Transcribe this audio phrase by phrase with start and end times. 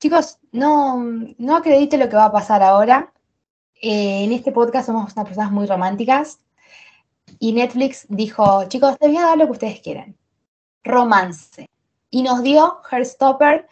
[0.00, 0.96] Chicos, no,
[1.36, 3.12] no acredite lo que va a pasar ahora.
[3.82, 6.40] Eh, en este podcast somos unas personas muy románticas
[7.38, 10.16] y Netflix dijo, chicos, les voy a dar lo que ustedes quieran.
[10.82, 11.68] Romance.
[12.08, 13.68] Y nos dio Heartstopper,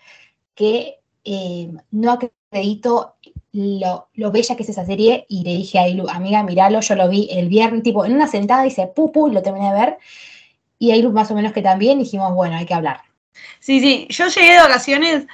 [0.54, 3.16] que eh, no acredito
[3.52, 7.08] lo, bella que es esa serie y le dije a Ailu, amiga, míralo, yo lo
[7.08, 9.98] vi el viernes, tipo, en una sentada, dice, pupu, lo terminé de ver.
[10.78, 13.00] Y Ailu más o menos que también dijimos, bueno, hay que hablar.
[13.60, 15.26] Sí, sí, yo llegué de vacaciones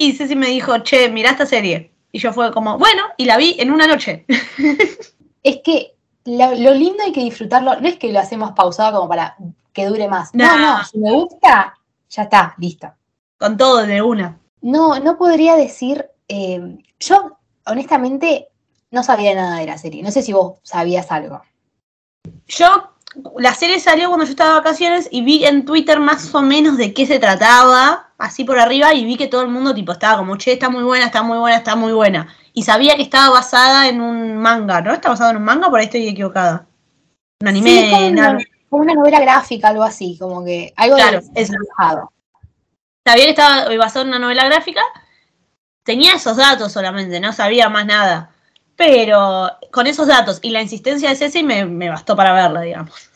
[0.00, 1.92] y Ceci me dijo, che, mirá esta serie.
[2.10, 4.24] Y yo fue como, bueno, y la vi en una noche.
[5.42, 9.08] Es que lo, lo lindo hay que disfrutarlo, no es que lo hacemos pausado como
[9.08, 9.36] para
[9.72, 10.34] que dure más.
[10.34, 10.78] No, No.
[10.78, 11.74] no, si me gusta,
[12.10, 12.92] ya está, listo.
[13.38, 14.38] Con todo de una.
[14.62, 18.48] No, no podría decir, eh, yo honestamente
[18.90, 21.40] no sabía nada de la serie, no sé si vos sabías algo.
[22.46, 22.92] Yo,
[23.38, 26.76] la serie salió cuando yo estaba de vacaciones y vi en Twitter más o menos
[26.76, 30.18] de qué se trataba, así por arriba, y vi que todo el mundo tipo estaba
[30.18, 32.28] como, che, está muy buena, está muy buena, está muy buena.
[32.52, 34.92] Y sabía que estaba basada en un manga, ¿no?
[34.92, 35.68] ¿Está basada en un manga?
[35.68, 36.66] Por ahí estoy equivocada.
[37.40, 41.20] Un anime, Sí, como, una, como una novela gráfica, algo así, como que algo Claro,
[41.20, 41.46] de-.
[43.06, 44.82] Sabía que estaba basado en una novela gráfica.
[45.82, 48.30] Tenía esos datos solamente, no sabía más nada.
[48.80, 53.10] Pero con esos datos y la insistencia de Ceci me, me bastó para verla, digamos.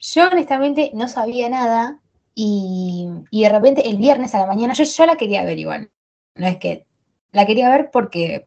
[0.00, 2.00] Yo honestamente no sabía nada
[2.34, 5.90] y, y de repente el viernes a la mañana, yo, yo la quería ver igual.
[6.36, 6.86] No es que
[7.32, 8.46] la quería ver porque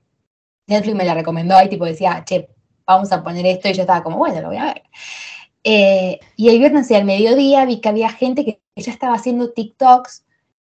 [0.66, 2.50] Netflix me la recomendó y tipo decía, che,
[2.88, 4.82] vamos a poner esto y yo estaba como, bueno, lo voy a ver.
[5.64, 10.26] Eh, y el viernes al mediodía vi que había gente que ya estaba haciendo TikToks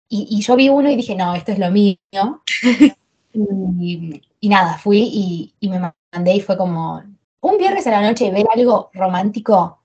[0.10, 2.00] y, y yo vi uno y dije, no, esto es lo mío.
[3.34, 7.02] y, y nada, fui y, y me mandé y fue como
[7.42, 9.80] un viernes a la noche ver algo romántico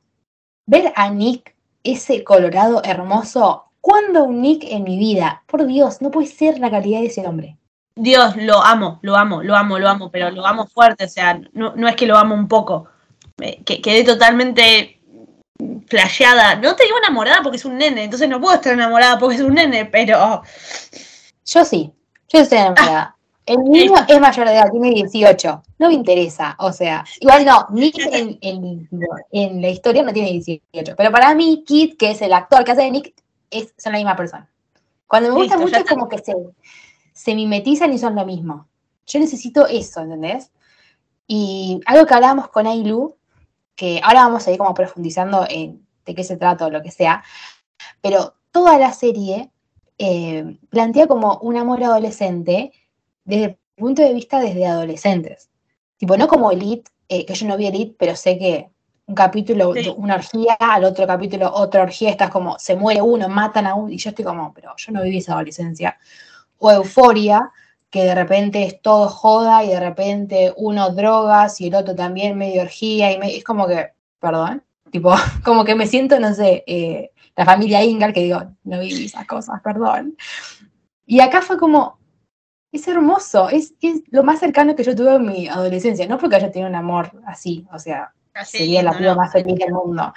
[0.66, 3.65] ver a Nick, ese colorado hermoso.
[3.81, 5.43] ¿Cuándo un Nick en mi vida?
[5.47, 7.56] Por Dios, no puede ser la calidad de ese hombre.
[7.97, 11.41] Dios, lo amo, lo amo, lo amo, lo amo, pero lo amo fuerte, o sea,
[11.54, 12.87] no, no es que lo amo un poco.
[13.65, 15.00] Que, quedé totalmente
[15.88, 16.56] flasheada.
[16.56, 19.43] No te digo enamorada porque es un nene, entonces no puedo estar enamorada porque es
[19.43, 20.43] un nene, pero
[21.47, 21.91] Yo sí,
[22.28, 23.16] yo estoy enamorada.
[23.50, 25.62] El niño es mayor de edad, tiene 18.
[25.78, 28.88] No me interesa, o sea, igual no, Nick en, en-
[29.33, 30.94] en la historia no tiene 18.
[30.97, 33.15] Pero para mí, Kit, que es el actor que hace de Nick,
[33.50, 34.49] es, son la misma persona.
[35.06, 36.34] Cuando me gusta Listo, mucho es como que se,
[37.12, 38.69] se mimetizan y son lo mismo.
[39.06, 40.53] Yo necesito eso, ¿entendés?
[41.27, 43.17] Y algo que hablábamos con Ailu,
[43.75, 46.91] que ahora vamos a ir como profundizando en de qué se trata o lo que
[46.91, 47.22] sea,
[48.00, 49.50] pero toda la serie
[49.99, 52.72] eh, plantea como un amor adolescente
[53.25, 55.50] desde el punto de vista desde adolescentes.
[55.97, 58.69] Tipo, no como Elite, eh, que yo no vi Elite, pero sé que
[59.06, 59.92] un capítulo, Sí.
[59.97, 63.91] una orgía, al otro capítulo otra orgía, estás como, se muere uno, matan a uno,
[63.92, 65.98] y yo estoy como, pero yo no viví esa adolescencia.
[66.58, 67.50] O Euforia,
[67.91, 72.38] que de repente es todo joda y de repente uno drogas y el otro también
[72.38, 73.88] medio orgía, y me- es como que,
[74.20, 75.10] perdón, tipo,
[75.44, 79.26] como que me siento, no sé, eh, la familia Ingal, que digo, no viví esas
[79.26, 80.16] cosas, perdón.
[81.06, 81.99] Y acá fue como,
[82.72, 86.37] es hermoso, es, es lo más cercano que yo tuve en mi adolescencia, no porque
[86.37, 88.12] haya tenido un amor así, o sea,
[88.44, 90.12] sería la piba más feliz del mundo,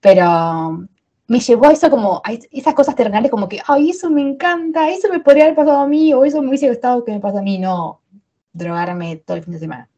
[0.00, 0.86] pero
[1.26, 4.90] me llevó a eso como, a esas cosas terrenales como que, ay, eso me encanta,
[4.90, 7.40] eso me podría haber pasado a mí, o eso me hubiese gustado que me pasara
[7.40, 8.00] a mí, no
[8.52, 9.88] drogarme todo el fin de semana.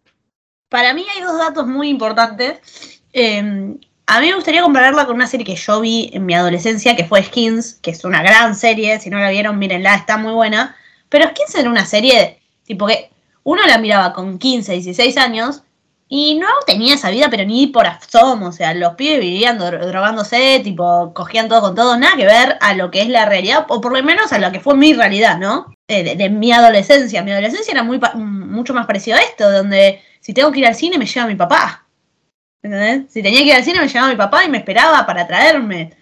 [0.69, 3.02] Para mí hay dos datos muy importantes.
[3.12, 3.76] Eh,
[4.06, 7.04] a mí me gustaría compararla con una serie que yo vi en mi adolescencia, que
[7.04, 8.98] fue Skins, que es una gran serie.
[8.98, 10.76] Si no la vieron, mírenla, está muy buena.
[11.10, 13.10] Pero Skins era una serie, tipo que
[13.44, 15.62] uno la miraba con 15, 16 años
[16.12, 18.48] Y no tenía esa vida, pero ni por asomo.
[18.48, 22.58] O sea, los pibes vivían dro- drogándose, tipo, cogían todo con todo, nada que ver
[22.60, 24.92] a lo que es la realidad, o por lo menos a lo que fue mi
[24.94, 25.72] realidad, ¿no?
[25.88, 27.22] Eh, de, mi adolescencia.
[27.22, 30.66] Mi adolescencia era muy mm, mucho más parecido a esto, donde si tengo que ir
[30.66, 31.86] al cine me lleva mi papá.
[32.62, 33.12] ¿Entendés?
[33.12, 35.92] Si tenía que ir al cine me llevaba mi papá y me esperaba para traerme.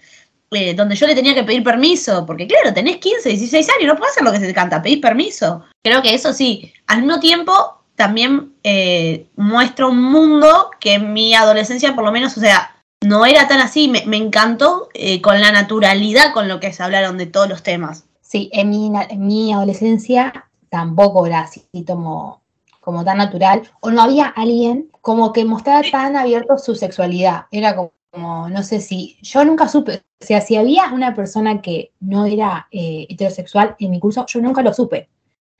[0.51, 3.97] Eh, donde yo le tenía que pedir permiso, porque claro, tenés 15, 16 años, no
[3.97, 5.65] puedes hacer lo que se te canta, pedís permiso.
[5.83, 11.35] Creo que eso sí, al mismo tiempo también eh, muestra un mundo que en mi
[11.35, 15.41] adolescencia por lo menos, o sea, no era tan así, me, me encantó eh, con
[15.41, 18.05] la naturalidad con lo que se hablaron de todos los temas.
[18.23, 22.41] Sí, en mi, en mi adolescencia tampoco era así como,
[22.81, 27.47] como tan natural, o no había alguien como que mostrara tan abierto su sexualidad.
[27.51, 31.61] Era como, como, no sé si, yo nunca supe, o sea, si había una persona
[31.61, 35.09] que no era eh, heterosexual en mi curso, yo nunca lo supe,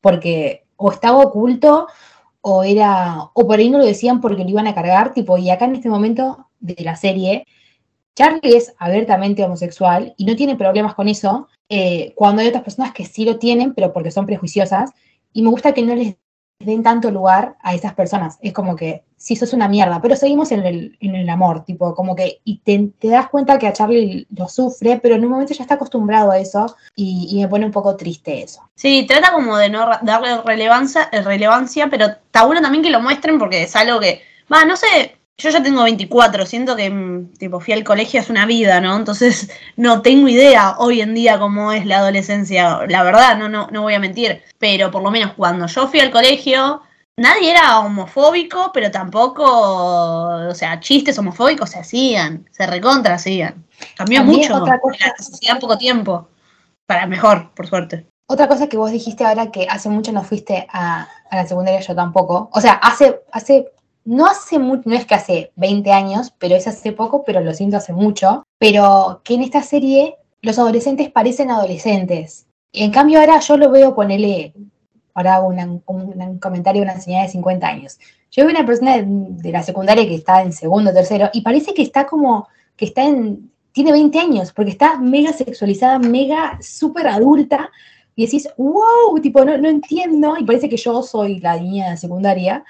[0.01, 1.89] porque o estaba oculto
[2.41, 5.51] o era, o por ahí no lo decían porque lo iban a cargar, tipo, y
[5.51, 7.47] acá en este momento de la serie,
[8.15, 12.93] Charlie es abiertamente homosexual y no tiene problemas con eso, eh, cuando hay otras personas
[12.93, 14.93] que sí lo tienen, pero porque son prejuiciosas,
[15.33, 16.17] y me gusta que no les
[16.59, 18.39] den tanto lugar a esas personas.
[18.43, 21.95] Es como que, sí, sos una mierda, pero seguimos en el, en el amor, tipo,
[21.95, 25.31] como que, y te, te das cuenta que a Charlie lo sufre, pero en un
[25.31, 28.69] momento ya está acostumbrado a eso, y, y me pone un poco triste eso.
[28.75, 33.39] Sí, trata como de no darle relevancia, relevancia, pero está bueno también que lo muestren
[33.39, 34.21] porque es algo que,
[34.53, 38.33] va, no sé, yo ya tengo 24, siento que mm, tipo fui al colegio hace
[38.33, 38.97] una vida, ¿no?
[38.97, 43.69] Entonces no tengo idea hoy en día cómo es la adolescencia, la verdad, no, no,
[43.71, 46.83] no voy a mentir, pero por lo menos cuando yo fui al colegio,
[47.17, 53.65] nadie era homofóbico, pero tampoco, o sea, chistes homofóbicos se hacían, se recontra hacían.
[53.97, 56.29] Cambió También mucho otra cosa- la sociedad en poco tiempo,
[56.87, 58.07] para mejor, por suerte.
[58.31, 61.81] Otra cosa que vos dijiste ahora que hace mucho no fuiste a, a la secundaria,
[61.81, 62.51] yo tampoco.
[62.53, 63.69] O sea, hace, hace,
[64.05, 67.53] no hace mucho, no es que hace 20 años, pero es hace poco, pero lo
[67.55, 68.45] siento hace mucho.
[68.59, 72.47] Pero que en esta serie los adolescentes parecen adolescentes.
[72.73, 74.55] Y en cambio ahora yo lo veo ponerle,
[75.15, 77.99] ahora hago un, comentario de una señora de 50 años.
[78.31, 81.75] Yo veo una persona de, de la secundaria que está en segundo, tercero, y parece
[81.75, 87.09] que está como, que está en, tiene 20 años, porque está mega sexualizada, mega súper
[87.09, 87.71] adulta,
[88.15, 91.97] y decís, wow, tipo, no, no entiendo, y parece que yo soy la niña de
[91.97, 92.65] secundaria,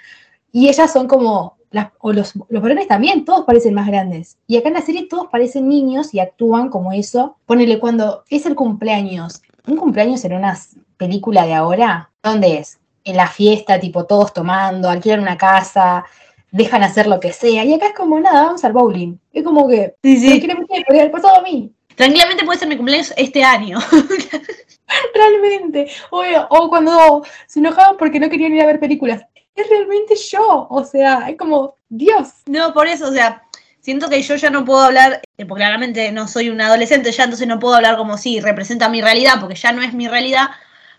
[0.53, 4.39] y ellas son como, las, o los, los varones también, todos parecen más grandes.
[4.47, 7.37] Y acá en la serie todos parecen niños y actúan como eso.
[7.47, 10.59] Ponele cuando es el cumpleaños, un cumpleaños en una
[10.97, 12.79] película de ahora, ¿dónde es?
[13.05, 16.05] En la fiesta, tipo, todos tomando, alquilan una casa,
[16.51, 19.17] dejan hacer lo que sea, y acá es como, nada, vamos al bowling.
[19.33, 20.29] Es como que, Sí, sí.
[20.29, 21.71] tranquilamente, podría haber pasado a mí.
[21.95, 23.79] Tranquilamente puede ser mi cumpleaños este año.
[25.15, 25.89] Realmente.
[26.11, 29.23] O, o cuando se enojaban porque no querían ir a ver películas.
[29.59, 30.69] Es realmente yo.
[30.71, 32.29] O sea, es como, Dios.
[32.47, 33.43] No, por eso, o sea,
[33.81, 37.25] siento que yo ya no puedo hablar, eh, porque claramente no soy un adolescente ya,
[37.25, 40.51] entonces no puedo hablar como si representa mi realidad, porque ya no es mi realidad.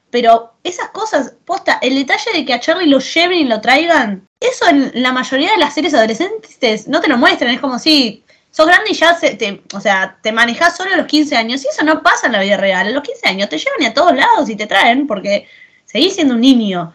[0.09, 4.27] Pero esas cosas, posta, el detalle de que a Charlie lo lleven y lo traigan,
[4.39, 8.23] eso en la mayoría de las series adolescentes no te lo muestran, es como si
[8.51, 11.67] sos grande y ya se, o sea, te manejás solo a los 15 años, y
[11.67, 12.87] eso no pasa en la vida real.
[12.87, 15.47] A los 15 años te llevan a todos lados y te traen, porque
[15.85, 16.93] seguís siendo un niño.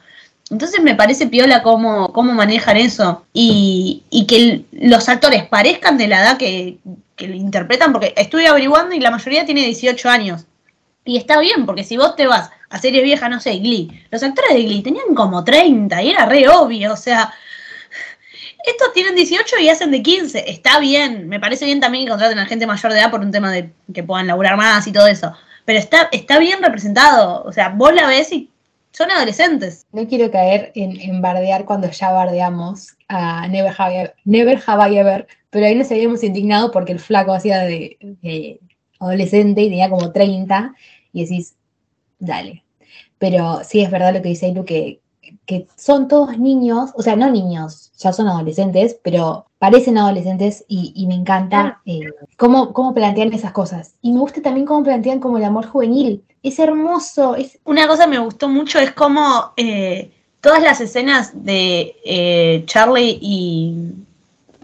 [0.54, 3.26] Entonces me parece piola cómo, cómo manejan eso.
[3.32, 6.78] Y, que los actores parezcan de la edad que,
[7.16, 10.46] que interpretan, porque estuve averiguando y la mayoría tiene 18 años.
[11.04, 14.22] Y está bien, porque si vos te vas a series viejas, no sé, Glee, los
[14.22, 17.34] actores de Glee tenían como 30 y era re obvio, o sea,
[18.64, 22.38] estos tienen 18 y hacen de 15, está bien, me parece bien también que contraten
[22.38, 25.08] a gente mayor de edad por un tema de que puedan laburar más y todo
[25.08, 25.32] eso,
[25.64, 28.50] pero está, está bien representado, o sea, vos la ves y
[28.94, 29.86] son adolescentes.
[29.92, 34.90] No quiero caer en, en bardear cuando ya bardeamos a Never Have, I- Never Have
[34.90, 38.60] I Ever, pero ahí nos habíamos indignado porque el flaco hacía de, de
[39.00, 40.74] adolescente y tenía como 30
[41.12, 41.56] y decís,
[42.18, 42.64] dale.
[43.18, 45.00] Pero sí es verdad lo que dice Ailu, que,
[45.46, 50.92] que son todos niños, o sea, no niños, ya son adolescentes, pero parecen adolescentes y,
[50.94, 52.00] y me encanta eh,
[52.36, 53.94] cómo, cómo plantean esas cosas.
[54.02, 56.22] Y me gusta también cómo plantean como el amor juvenil.
[56.42, 60.10] Es hermoso, es Una cosa que me gustó mucho es como eh,
[60.40, 63.92] todas las escenas de eh, Charlie y,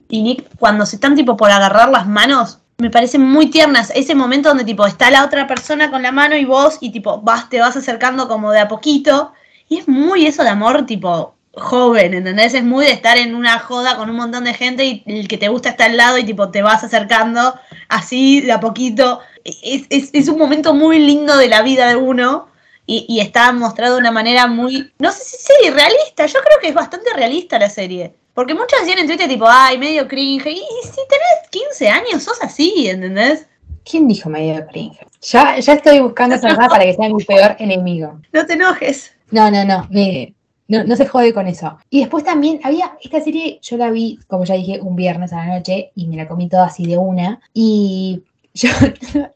[0.08, 3.92] y Nick cuando se están tipo por agarrar las manos me parecen muy tiernas.
[3.94, 7.20] Ese momento donde tipo está la otra persona con la mano y vos y tipo
[7.20, 9.32] vas, te vas acercando como de a poquito.
[9.70, 12.54] Y es muy eso de amor tipo joven, ¿entendés?
[12.54, 15.38] Es muy de estar en una joda con un montón de gente y el que
[15.38, 17.54] te gusta está al lado y tipo te vas acercando
[17.88, 19.20] así de a poquito.
[19.44, 22.48] Es, es, es un momento muy lindo de la vida de uno
[22.84, 26.58] y, y está mostrado de una manera muy, no sé si sí, realista, yo creo
[26.60, 28.12] que es bastante realista la serie.
[28.34, 30.46] Porque muchos decían en Twitter tipo, ay, medio cringe.
[30.46, 33.46] Y, y si tenés 15 años, sos así, ¿entendés?
[33.88, 34.98] ¿Quién dijo medio cringe?
[35.22, 38.18] Ya, ya estoy buscando esa persona para que sea mi peor enemigo.
[38.32, 39.14] No te enojes.
[39.30, 40.34] No, no, no, mire,
[40.68, 41.78] no, no se jode con eso.
[41.90, 45.44] Y después también había, esta serie yo la vi, como ya dije, un viernes a
[45.44, 47.40] la noche y me la comí toda así de una.
[47.52, 48.22] Y
[48.54, 48.68] yo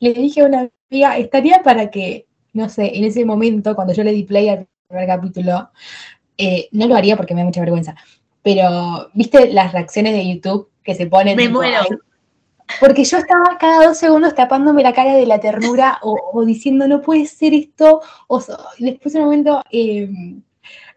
[0.01, 4.05] le dije a una amiga, estaría para que, no sé, en ese momento, cuando yo
[4.05, 5.71] le di play al primer capítulo,
[6.39, 7.95] eh, no lo haría porque me da mucha vergüenza,
[8.45, 11.35] pero, ¿viste las reacciones de YouTube que se ponen?
[11.35, 11.81] Me tipo, muero.
[12.81, 16.89] Porque yo estaba cada dos segundos tapándome la cara de la ternura o, o diciendo,
[16.89, 18.01] no puede ser esto.
[18.27, 18.43] O,
[18.79, 20.09] después en un momento, eh,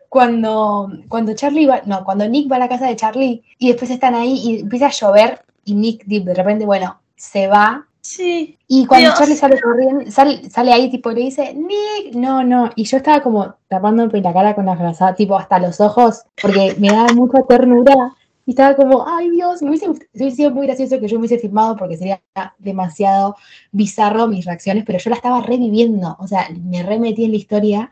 [0.09, 3.91] cuando, cuando Charlie va, no, cuando Nick va a la casa de Charlie y después
[3.91, 7.85] están ahí y empieza a llover y Nick de repente, bueno, se va.
[8.01, 8.57] Sí.
[8.67, 9.19] Y cuando Dios.
[9.19, 12.69] Charlie sale corriendo, sale, sale ahí tipo le dice, Nick, no, no.
[12.75, 16.75] Y yo estaba como tapándome la cara con la frazada, tipo hasta los ojos, porque
[16.79, 18.15] me daba mucha ternura.
[18.47, 21.37] Y estaba como, ay Dios, me hubiese, hubiese sido muy gracioso que yo me hubiese
[21.37, 22.23] filmado porque sería
[22.57, 23.35] demasiado
[23.73, 27.91] bizarro mis reacciones, pero yo la estaba reviviendo, o sea, me remetí en la historia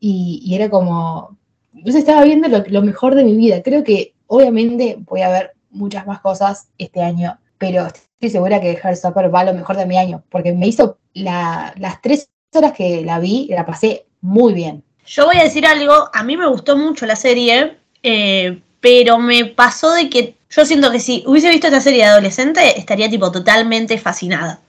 [0.00, 1.38] y, y era como,
[1.72, 3.62] yo estaba viendo lo, mejor de mi vida.
[3.62, 8.72] Creo que obviamente voy a ver muchas más cosas este año, pero estoy segura que
[8.72, 13.04] Heartstopper va lo mejor de mi año, porque me hizo la- las tres horas que
[13.04, 14.82] la vi, la pasé muy bien.
[15.06, 19.46] Yo voy a decir algo, a mí me gustó mucho la serie, eh, pero me
[19.46, 23.32] pasó de que yo siento que si hubiese visto esta serie de adolescente, estaría tipo
[23.32, 24.60] totalmente fascinada.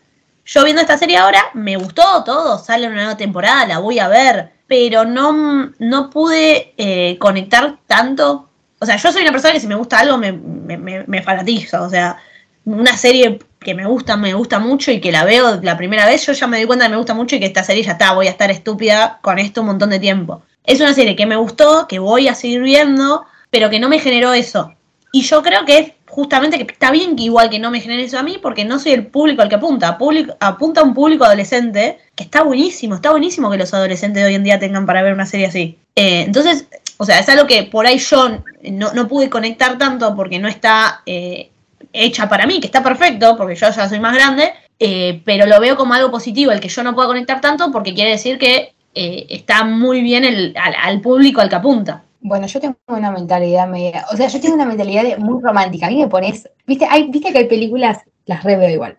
[0.46, 4.08] Yo viendo esta serie ahora, me gustó todo, sale una nueva temporada, la voy a
[4.10, 8.50] ver, pero no, no pude eh, conectar tanto.
[8.80, 11.22] O sea, yo soy una persona que si me gusta algo me, me, me- me
[11.24, 12.18] fanatizo, o sea,
[12.66, 16.26] una serie que me gusta, me gusta mucho y que la veo la primera vez,
[16.26, 18.14] yo ya me di cuenta que me gusta mucho y que esta serie ya está,
[18.14, 20.44] voy a estar estúpida con esto un montón de tiempo.
[20.66, 24.00] Es una serie que me gustó, que voy a seguir viendo, pero que no me
[24.00, 24.74] generó eso.
[25.12, 28.04] Y yo creo que es justamente que está bien que igual que no me genere
[28.04, 29.96] eso a mí, porque no soy el público al que apunta.
[30.00, 34.30] Público, apunta a un público adolescente, que está buenísimo, está buenísimo que los adolescentes de
[34.30, 35.78] hoy en día tengan para ver una serie así.
[35.96, 36.66] Eh, entonces,
[36.98, 38.40] o sea, es algo que por ahí yo
[38.72, 41.52] no, no pude conectar tanto porque no está eh,
[41.94, 45.60] hecha para mí, que está perfecto, porque yo ya soy más grande, eh, pero lo
[45.60, 48.74] veo como algo positivo, el que yo no pueda conectar tanto, porque quiere decir que
[48.96, 52.04] está muy bien el, al público al que apunta.
[52.26, 55.88] Bueno, yo tengo una mentalidad media, o sea, yo tengo una mentalidad muy romántica.
[55.88, 58.98] A mí me pones, viste, hay, viste que hay películas, las reveo igual,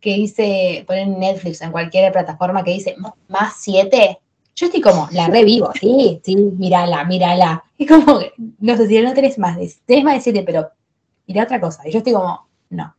[0.00, 2.96] que dice, ponen en Netflix en cualquier plataforma que dice
[3.28, 4.18] más siete.
[4.56, 7.62] Yo estoy como, la revivo, sí, sí, mírala, mírala.
[7.78, 8.18] Es como,
[8.58, 10.68] no sé si no tenés más de, tenés más de siete, pero
[11.28, 11.86] mira otra cosa.
[11.86, 12.96] Y yo estoy como, no.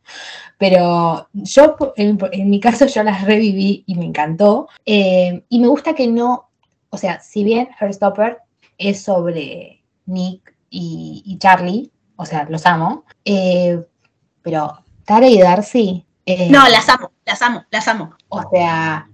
[0.56, 4.68] Pero yo, en, mi caso, yo las reviví y me encantó.
[4.86, 6.48] Eh, y me gusta que no,
[6.88, 8.38] o sea, si bien Heartstopper
[8.78, 13.84] es sobre Nick y, y Charlie, o sea, los amo, eh,
[14.42, 18.14] pero Tara y Darcy, eh, No, las amo, las amo, las amo.
[18.28, 19.08] o sea,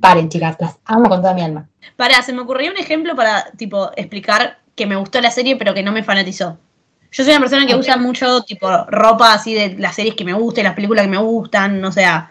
[0.00, 1.68] paren chicas, las amo con toda mi alma.
[1.96, 5.74] Para, se me ocurrió un ejemplo para, tipo, explicar que me gustó la serie, pero
[5.74, 6.58] que no me fanatizó.
[7.12, 10.32] Yo soy una persona que usa mucho, tipo, ropa así de las series que me
[10.32, 12.30] gustan, las películas que me gustan, o sea,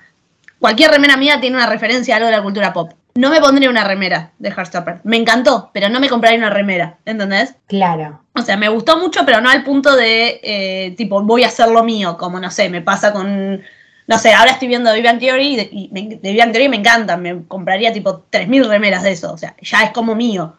[0.58, 2.92] cualquier remera mía tiene una referencia a algo de la cultura pop.
[3.20, 5.02] No me pondría una remera de Heartstopper.
[5.04, 7.54] Me encantó, pero no me compraría una remera, ¿entendés?
[7.68, 8.22] Claro.
[8.34, 11.68] O sea, me gustó mucho, pero no al punto de, eh, tipo, voy a hacer
[11.68, 13.62] lo mío, como, no sé, me pasa con,
[14.08, 16.78] no sé, ahora estoy viendo Vivian Theory y de, y me- de Vivian Theory me
[16.78, 20.56] encanta, me compraría tipo 3.000 remeras de eso, o sea, ya es como mío.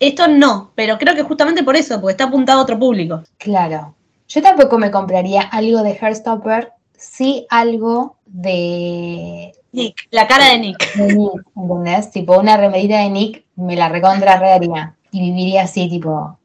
[0.00, 3.22] Esto no, pero creo que justamente por eso, porque está apuntado a otro público.
[3.38, 3.94] Claro.
[4.26, 10.94] Yo tampoco me compraría algo de Heartstopper, sí algo de, Nick, la cara de Nick.
[10.94, 12.10] de Nick, ¿entendés?
[12.10, 16.38] Tipo, una remerita de Nick me la recontra rearía y viviría así, tipo.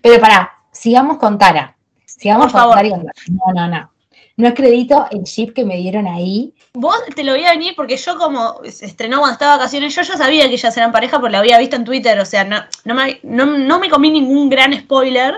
[0.00, 1.76] Pero pará, sigamos con Tara.
[2.04, 2.76] Sigamos Por con favor.
[2.76, 3.12] Tara y con Tara.
[3.28, 3.92] No, no, no.
[4.36, 6.54] No acredito el chip que me dieron ahí.
[6.72, 9.94] Vos te lo voy a venir porque yo como se estrenó cuando estaba de vacaciones,
[9.94, 12.44] yo ya sabía que ellas eran pareja porque la había visto en Twitter, o sea,
[12.44, 15.36] no, no, me, no, no me comí ningún gran spoiler,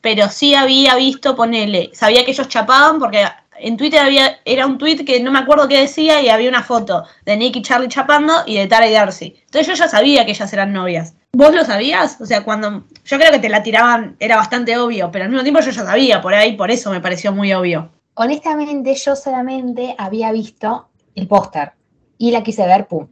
[0.00, 3.26] pero sí había visto, ponele, sabía que ellos chapaban porque
[3.60, 6.62] en Twitter había, era un tweet que no me acuerdo qué decía y había una
[6.62, 9.36] foto de Nick y Charlie chapando y de Tara y Darcy.
[9.44, 11.14] Entonces yo ya sabía que ellas eran novias.
[11.32, 12.20] ¿Vos lo sabías?
[12.20, 15.42] O sea, cuando yo creo que te la tiraban era bastante obvio, pero al mismo
[15.42, 17.90] tiempo yo ya sabía por ahí, por eso me pareció muy obvio.
[18.14, 21.72] Honestamente, yo solamente había visto el póster
[22.16, 23.08] y la quise ver, pum.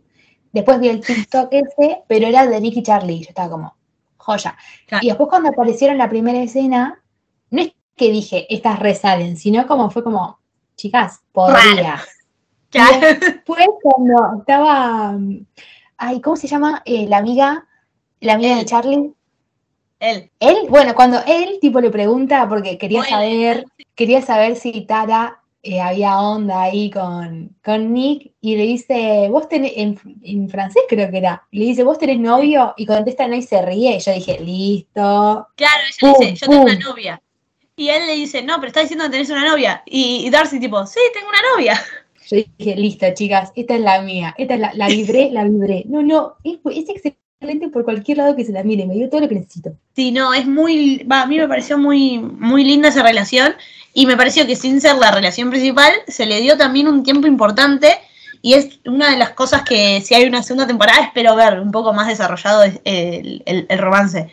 [0.53, 3.21] Después vi el TikTok ese, pero era de Nick y Charlie.
[3.21, 3.77] Yo estaba como,
[4.17, 4.57] joya.
[4.87, 5.05] Claro.
[5.05, 7.03] Y después cuando aparecieron la primera escena,
[7.97, 10.39] que dije, estas resalen, sino como fue como,
[10.77, 12.03] chicas, podría.
[12.71, 13.19] Claro.
[13.21, 15.17] Después cuando estaba,
[15.97, 16.83] ay, ¿cómo se llama?
[16.85, 17.67] Eh, la amiga,
[18.21, 19.13] la amiga de Charlie.
[20.01, 20.31] Él.
[20.41, 25.81] Él, bueno, cuando él tipo le pregunta, porque quería saber, quería saber si Tara eh,
[25.81, 31.11] había onda ahí con, con Nick y le dice, vos tenés, en, en francés creo
[31.11, 34.13] que era, le dice, vos tenés novio y contesta no y se ríe y yo
[34.13, 35.49] dije, listo.
[35.55, 37.23] Claro, ella Pum, dice, yo tengo una novia.
[37.77, 39.83] Y él le dice, no, pero está diciendo que tenés una novia.
[39.87, 41.81] Y, y Darcy tipo, sí, tengo una novia.
[42.31, 45.85] Yo dije, listo chicas, esta es la mía, esta es la, la vibré, la vibré.
[45.87, 49.21] No, no, es, es excelente por cualquier lado que se la mire, me dio todo
[49.23, 49.73] lo que necesito.
[49.95, 53.55] Sí, no, es muy, va, a mí me pareció muy, muy linda esa relación
[53.93, 57.27] y me pareció que sin ser la relación principal se le dio también un tiempo
[57.27, 57.89] importante
[58.41, 61.71] y es una de las cosas que si hay una segunda temporada espero ver un
[61.73, 64.31] poco más desarrollado es el, el- el romance.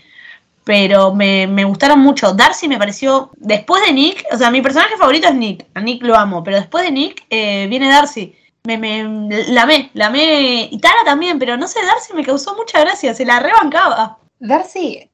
[0.64, 2.34] Pero me, me gustaron mucho.
[2.34, 6.04] Darcy me pareció, después de Nick, o sea, mi personaje favorito es Nick, a Nick
[6.04, 8.36] lo amo, pero después de Nick eh, viene Darcy.
[8.64, 13.14] Me, me, la amé, y Tara también, pero no sé, Darcy me causó mucha gracia,
[13.16, 14.20] se la rebancaba.
[14.40, 15.10] Darcy,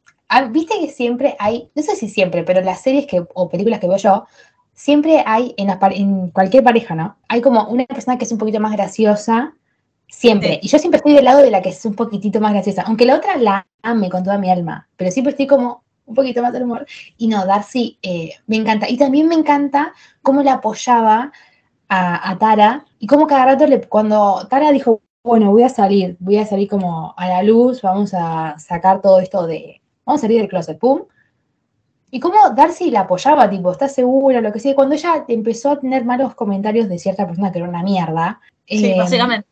[0.50, 3.88] viste que siempre hay, no sé si siempre, pero las series que, o películas que
[3.88, 4.26] veo yo,
[4.74, 7.16] siempre hay en, las en cualquier pareja, ¿no?
[7.28, 9.54] Hay como una persona que es un poquito más graciosa,
[10.08, 10.54] siempre.
[10.54, 10.60] Sí.
[10.64, 13.06] Y yo siempre estoy del lado de la que es un poquitito más graciosa, aunque
[13.06, 16.54] la otra la ame con toda mi alma, pero siempre estoy como un poquito más
[16.54, 16.86] del humor.
[17.18, 18.90] Y no, Darcy eh, me encanta.
[18.90, 21.32] Y también me encanta cómo la apoyaba
[21.90, 26.16] a, a Tara y cómo cada rato, le, cuando Tara dijo, bueno, voy a salir,
[26.20, 30.24] voy a salir como a la luz, vamos a sacar todo esto de, vamos a
[30.24, 31.04] salir del closet, pum.
[32.10, 34.40] Y cómo Darcy la apoyaba, tipo, ¿estás segura?
[34.40, 34.74] Lo que sea.
[34.74, 38.40] Cuando ella empezó a tener malos comentarios de cierta persona que era una mierda.
[38.66, 39.48] Sí, eh, básicamente.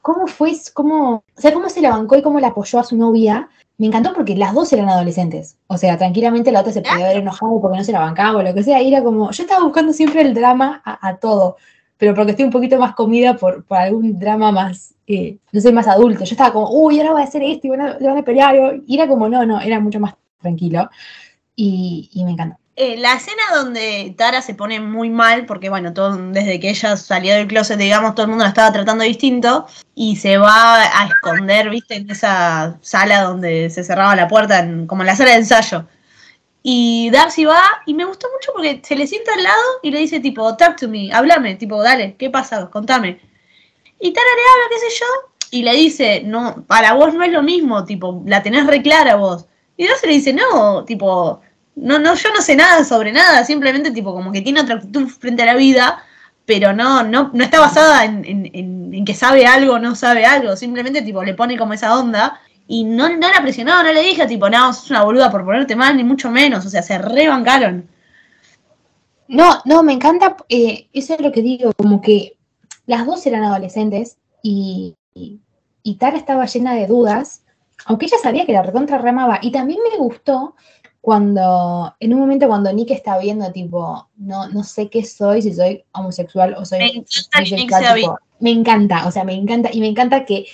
[0.00, 0.52] ¿Cómo fue?
[0.72, 3.48] Cómo, o sea, cómo se la bancó y cómo la apoyó a su novia.
[3.78, 5.56] Me encantó porque las dos eran adolescentes.
[5.66, 8.42] O sea, tranquilamente la otra se podía haber enojado porque no se la bancaba o
[8.42, 8.82] lo que sea.
[8.82, 11.56] Y era como, yo estaba buscando siempre el drama a, todo,
[11.98, 15.88] pero porque estoy un poquito más comida por, algún drama más, eh, no sé, más
[15.88, 16.24] adulto.
[16.24, 18.80] Yo estaba como, uy, ahora va a hacer esto y van a, pelear.
[18.86, 20.88] Y era como, no, no, era mucho más tranquilo.
[21.56, 22.63] Y me encantó.
[22.76, 26.96] Eh, la escena donde Tara se pone muy mal, porque bueno, todo, desde que ella
[26.96, 31.06] salió del closet, digamos, todo el mundo la estaba tratando distinto, y se va a
[31.06, 35.36] esconder, viste, en esa sala donde se cerraba la puerta, como en la sala de
[35.36, 35.86] ensayo.
[36.64, 40.00] Y Darcy va, y me gustó mucho porque se le sienta al lado y le
[40.00, 42.70] dice tipo, talk to me, háblame, tipo, dale, ¿qué pasa?
[42.70, 43.20] Contame.
[44.00, 45.06] Y Tara le habla, qué sé yo,
[45.52, 49.14] y le dice, no, para vos no es lo mismo, tipo, la tenés re clara
[49.16, 49.46] vos.
[49.76, 51.40] Y Darcy le dice, no, tipo,
[51.76, 55.08] no, no, yo no sé nada sobre nada, simplemente tipo como que tiene otra actitud
[55.08, 56.02] frente a la vida,
[56.46, 60.56] pero no, no, no está basada en, en- que sabe algo o no sabe algo,
[60.56, 64.26] simplemente tipo le pone como esa onda y no, no la presionó, no le dije
[64.26, 67.88] tipo, no, sos una boluda por ponerte mal, ni mucho menos, o sea, se rebancaron.
[69.28, 72.36] No, no, me encanta, eh, eso es lo que digo, como que
[72.86, 75.40] las dos eran adolescentes y, y,
[75.82, 77.42] y Tara estaba llena de dudas,
[77.86, 79.38] aunque ella sabía que la recontra remaba.
[79.42, 80.54] Y también me gustó
[81.04, 85.52] cuando, en un momento cuando Nick está viendo, tipo, no, no sé qué soy, si
[85.52, 89.80] soy homosexual o soy Me encanta bisexual, tipo, me encanta, o sea, me encanta, y
[89.80, 90.46] me encanta que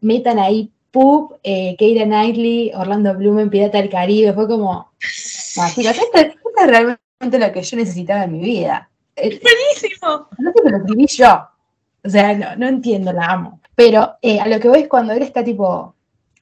[0.00, 4.90] metan ahí Pup, eh, Keira Knightley, Orlando Bloom en Pirata del Caribe, fue como,
[5.58, 8.88] ah, chicos, esto, esto es realmente lo que yo necesitaba en mi vida.
[9.14, 10.26] Eh, Buenísimo.
[10.38, 11.48] no sé, lo escribí yo.
[12.02, 13.60] O sea, no, no entiendo, la amo.
[13.74, 15.94] Pero eh, a lo que voy es cuando él está tipo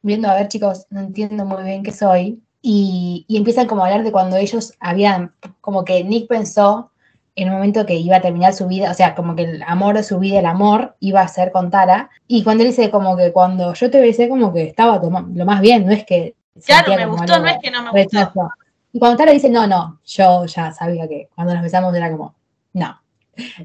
[0.02, 2.40] viendo, a ver chicos, no entiendo muy bien qué soy.
[2.68, 6.90] Y, y empiezan como a hablar de cuando ellos habían, como que Nick pensó
[7.36, 9.94] en un momento que iba a terminar su vida, o sea, como que el amor
[9.94, 12.10] de su vida, el amor, iba a ser con Tara.
[12.26, 15.60] Y cuando él dice como que cuando yo te besé, como que estaba lo más
[15.60, 16.34] bien, no es que...
[16.64, 18.50] Claro, me gustó, algo no es que no me gustó.
[18.92, 22.34] Y cuando Tara dice, no, no, yo ya sabía que cuando nos besamos era como,
[22.72, 23.00] no.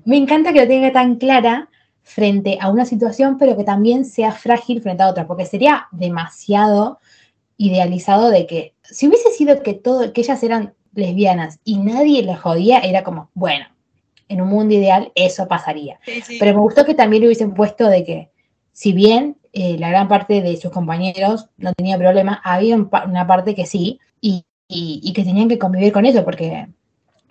[0.06, 1.70] Me encanta que lo tenga tan clara
[2.04, 7.00] frente a una situación, pero que también sea frágil frente a otra, porque sería demasiado
[7.66, 12.40] idealizado de que si hubiese sido que todo, que ellas eran lesbianas y nadie les
[12.40, 13.66] jodía, era como, bueno,
[14.30, 16.00] en un mundo ideal eso pasaría.
[16.06, 16.38] Sí, sí.
[16.40, 18.30] Pero me gustó que también le hubiesen puesto de que,
[18.74, 23.06] si bien eh, la gran parte de sus compañeros no tenía problema, había un pa-
[23.06, 26.68] una parte que sí, y, y- y que tenían que convivir con eso, porque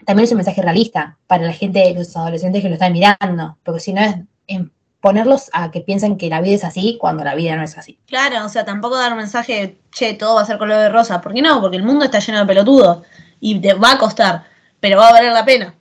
[0.06, 3.80] también es un mensaje realista para la gente, los adolescentes que lo están mirando, porque
[3.80, 4.16] si no es
[4.46, 7.76] en ponerlos a que piensen que la vida es así cuando la vida no es
[7.78, 7.98] así.
[8.06, 11.20] Claro, o sea, tampoco dar un mensaje, che, todo va a ser color de rosa.
[11.20, 11.60] ¿Por qué no?
[11.60, 13.02] Porque el mundo está lleno de pelotudos
[13.40, 14.44] y te va a costar,
[14.80, 15.74] pero va a valer la pena.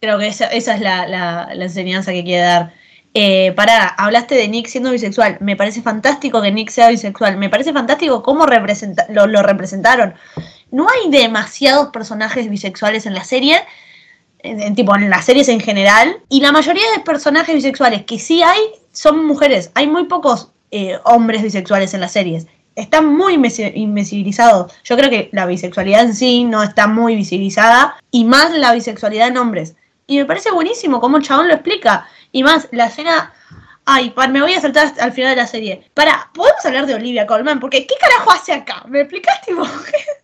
[0.00, 2.72] Creo que esa, esa es la, la- la enseñanza que quiere dar.
[3.12, 5.36] Eh, pará, hablaste de Nick siendo bisexual.
[5.40, 7.36] Me parece fantástico que Nick sea bisexual.
[7.38, 10.14] Me parece fantástico cómo representa- lo, lo representaron.
[10.70, 13.60] No hay demasiados personajes bisexuales en la serie,
[14.42, 18.18] en, en tipo en las series en general, y la mayoría de personajes bisexuales que
[18.18, 18.60] sí hay
[18.92, 19.70] son mujeres.
[19.74, 22.46] Hay muy pocos eh, hombres bisexuales en las series.
[22.76, 24.68] está muy invisi- invisibilizado.
[24.84, 29.28] Yo creo que la bisexualidad en sí no está muy visibilizada y más la bisexualidad
[29.28, 29.74] en hombres.
[30.06, 32.06] Y me parece buenísimo cómo el chabón lo explica.
[32.32, 33.32] Y más, la escena...
[33.84, 35.90] Ay, me voy a saltar al final de la serie.
[35.94, 37.58] Para, ¿podemos hablar de Olivia Colman?
[37.58, 38.84] Porque ¿qué carajo hace acá?
[38.86, 39.62] ¿Me explicás, tipo?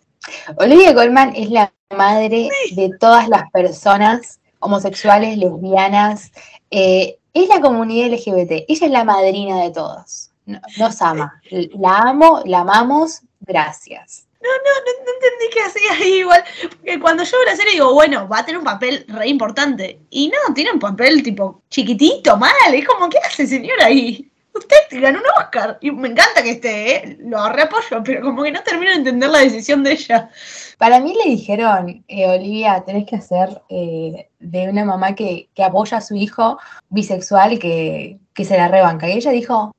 [0.56, 6.32] Olivia Colman es la madre de todas las personas homosexuales, lesbianas,
[6.70, 10.30] eh, es la comunidad LGBT, ella es la madrina de todos.
[10.46, 14.24] No- Nos ama, la amo, la amamos, gracias.
[14.40, 16.44] No, no, no entendí qué hacía ahí igual.
[16.70, 19.98] Porque cuando yo veo la serie digo, bueno, va a tener un papel re importante.
[20.10, 22.52] Y no, tiene un papel tipo chiquitito, mal.
[22.72, 24.30] Es como, ¿qué hace señor ahí?
[24.58, 25.78] Usted ganó un Oscar.
[25.80, 27.16] Y me encanta que esté, ¿eh?
[27.20, 30.30] lo reapoyo, pero como que no termino de entender la decisión de ella.
[30.78, 35.62] Para mí le dijeron, eh, Olivia, tenés que hacer eh, de una mamá que, que
[35.64, 39.08] apoya a su hijo bisexual que, que se la rebanca.
[39.08, 39.74] Y ella dijo,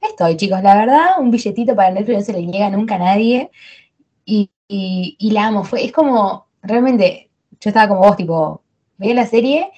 [0.00, 3.50] estoy chicos, la verdad, un billetito para Netflix no se le niega nunca a nadie.
[4.24, 8.62] Y, y- y la amo, fue, es como, realmente, yo estaba como vos, tipo,
[8.96, 9.70] veía la serie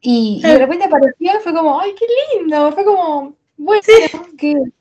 [0.00, 2.06] y, y de repente apareció y fue como, ay, qué
[2.38, 4.10] lindo, fue como, bueno, qué,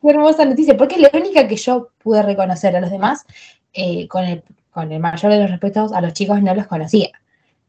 [0.01, 3.25] qué hermosa noticia, porque es la única que yo pude reconocer a los demás,
[3.73, 7.09] eh, con, el, con el mayor de los respetos, a los chicos no los conocía.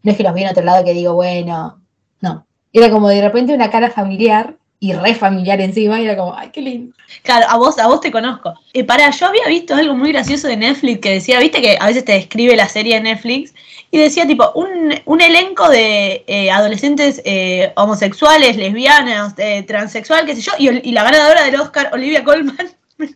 [0.02, 1.80] No es que los vi en otro lado que digo, bueno,
[2.20, 2.46] no.
[2.72, 6.50] Era como de repente una cara familiar y re familiar encima, y era como, ay,
[6.52, 6.92] qué lindo.
[7.22, 8.52] Claro, a vos, a vos te conozco.
[8.72, 11.86] Eh, para, yo había visto algo muy gracioso de Netflix que decía, viste que a
[11.86, 13.54] veces te describe la serie de Netflix
[13.92, 20.34] y decía tipo un, un elenco de eh, adolescentes eh, homosexuales, lesbianas, eh, transexual, qué
[20.34, 22.56] sé yo, y, y la ganadora del Oscar, Olivia Colman.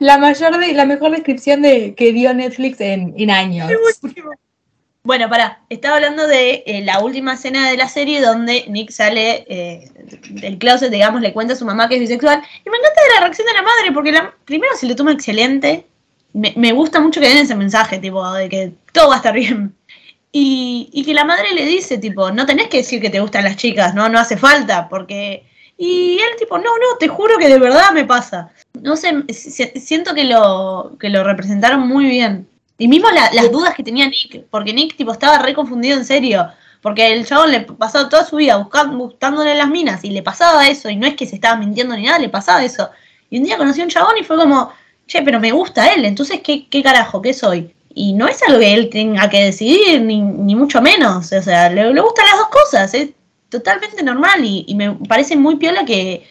[0.00, 3.70] La mayor de, la mejor descripción de que dio Netflix en, en años.
[5.08, 9.46] Bueno, pará, estaba hablando de eh, la última escena de la serie donde Nick sale
[9.48, 9.90] eh,
[10.28, 12.42] del closet, digamos, le cuenta a su mamá que es bisexual.
[12.62, 15.86] Y me encanta la reacción de la madre, porque la, primero se le toma excelente.
[16.34, 19.74] Me, gusta mucho que den ese mensaje, tipo, de que todo va a estar bien.
[20.30, 23.56] Y, que la madre le dice, tipo, no tenés que decir que te gustan las
[23.56, 25.46] chicas, no, no hace falta, porque...
[25.78, 28.50] Y él, tipo, no, no, te juro que de verdad me pasa.
[28.82, 32.46] No sé, si- siento que lo, que lo representaron muy bien.
[32.78, 36.04] Y mismo la- las dudas que tenía Nick, porque Nick tipo estaba re confundido en
[36.04, 36.46] serio,
[36.80, 40.68] porque el chabón le pasó toda su vida buscando, buscándole las minas y le pasaba
[40.68, 42.88] eso, y no es que se estaba mintiendo ni nada, le pasaba eso.
[43.30, 44.70] Y un día conoció a un chabón y fue como,
[45.08, 47.20] che, pero me gusta él, entonces ¿qué, qué carajo?
[47.20, 47.74] ¿Qué soy?
[47.94, 51.68] Y no es algo que él tenga que decidir, ni, ni mucho menos, o sea,
[51.68, 53.10] le, le gustan las dos cosas, es
[53.48, 56.24] totalmente normal y, y me parece muy piola que,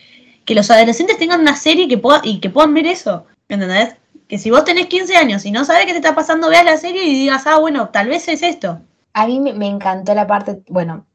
[0.46, 3.96] que los adolescentes tengan una serie que pueda, y que puedan ver eso, ¿entendés?
[4.28, 6.78] Que si vos tenés 15 años y no sabés qué te está pasando, veas la
[6.78, 8.82] serie y digas, ah, bueno, tal vez es esto.
[9.14, 11.06] A mí me, encantó la parte, bueno,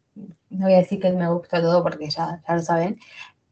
[0.51, 2.99] no voy a decir que me gusta todo porque ya, ya lo saben,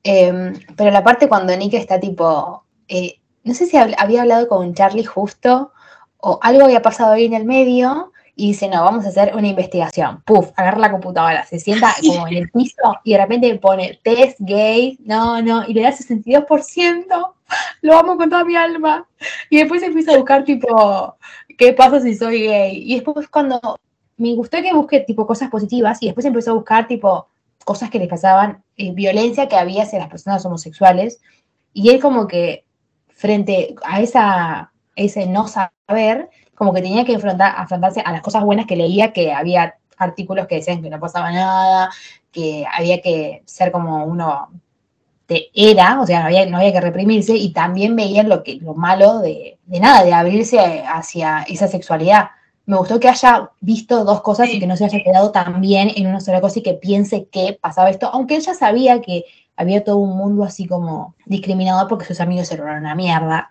[0.03, 4.49] em, pero la parte cuando Nick está tipo, eh, no sé si hab- había hablado
[4.49, 5.73] con Charlie justo
[6.19, 9.49] o algo había pasado ahí en el medio y dice, no, vamos a hacer una
[9.49, 10.23] investigación.
[10.23, 14.39] Puf, agarra la computadora, se sienta como en el piso y de repente pone test
[14.41, 17.35] gay, no, no, y le da 62%,
[17.83, 19.07] lo amo con toda mi alma.
[19.51, 21.17] Y después empieza a buscar tipo,
[21.59, 22.83] ¿qué pasa si soy gay?
[22.83, 23.61] Y después cuando
[24.17, 27.29] me gustó que busque tipo cosas positivas y después empezó a buscar tipo
[27.67, 31.21] cosas que le pasaban, eh, violencia que había hacia las personas homosexuales.
[31.75, 32.65] Y él como que
[33.09, 38.45] frente a esa, ese no saber, como que tenía que enfrentar, afrontarse a las cosas
[38.45, 41.89] buenas que leía, que había artículos que decían que no pasaba nada,
[42.31, 44.51] que había que ser como uno
[45.27, 48.57] de era, o sea, no había, no había que reprimirse, y también veían lo, que,
[48.57, 52.29] lo malo de, de nada, de abrirse hacia esa sexualidad.
[52.67, 55.91] Me gustó que haya visto dos cosas y que no se haya quedado tan bien
[55.97, 59.25] en una sola cosa y que piense que pasaba esto, aunque él ya sabía que
[59.57, 63.51] había todo un mundo así como discriminador porque sus amigos eran una mierda.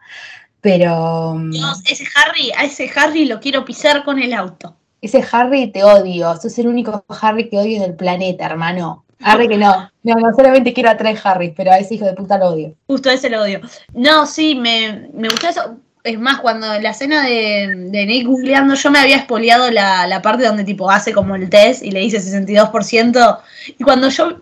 [0.61, 4.75] Pero Dios, ese Harry, a ese Harry lo quiero pisar con el auto.
[5.01, 9.05] ese Harry te odio, sos el único Harry que odio del planeta, hermano.
[9.21, 9.89] Harry que no.
[10.03, 12.73] No, no solamente quiero a tres Harry, pero a ese hijo de puta lo odio.
[12.87, 13.59] Justo ese lo odio.
[13.93, 15.77] No, sí, me, me gustó eso.
[16.09, 20.43] Es más, cuando la escena de, Nick googleando, yo me había espoleado la, la parte
[20.43, 23.39] donde tipo hace como el test y le dice 62%.
[23.77, 24.39] Y cuando yo,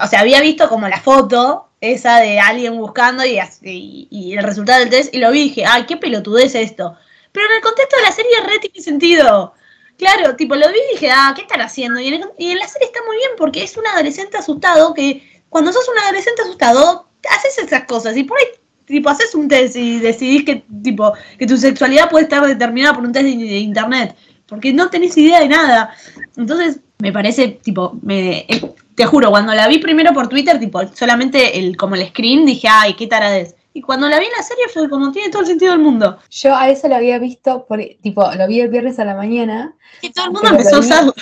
[0.00, 4.90] o sea, había visto como la foto esa de alguien buscando y, el resultado del
[4.90, 6.96] test y lo vi dije, ay, qué pelotudez esto.
[7.32, 9.54] Pero en el contexto de la serie re tiene sentido.
[9.96, 11.98] Claro, tipo, lo vi y dije, ah, ¿qué están haciendo?
[11.98, 15.42] Y en, y en la serie está muy bien porque es un adolescente asustado que
[15.48, 18.46] cuando sos un adolescente asustado, haces esas cosas y por ahí,
[18.88, 23.04] tipo, haces un test y decidís que, tipo, que tu sexualidad puede estar determinada por
[23.04, 25.94] un test de, de internet, porque no tenés idea de nada.
[26.36, 28.46] Entonces, me parece, tipo, me,
[28.94, 32.66] te juro, cuando la vi primero por Twitter, tipo, solamente el, como el screen, dije,
[32.68, 33.54] ay, qué taradez.
[33.72, 35.80] Y Y cuando la vi en la serie fue como tiene todo el sentido del
[35.80, 36.18] mundo.
[36.30, 39.76] Yo a eso lo había visto, por, tipo, lo vi el viernes a la mañana.
[40.02, 41.14] Y todo el mundo empezó a usarlo.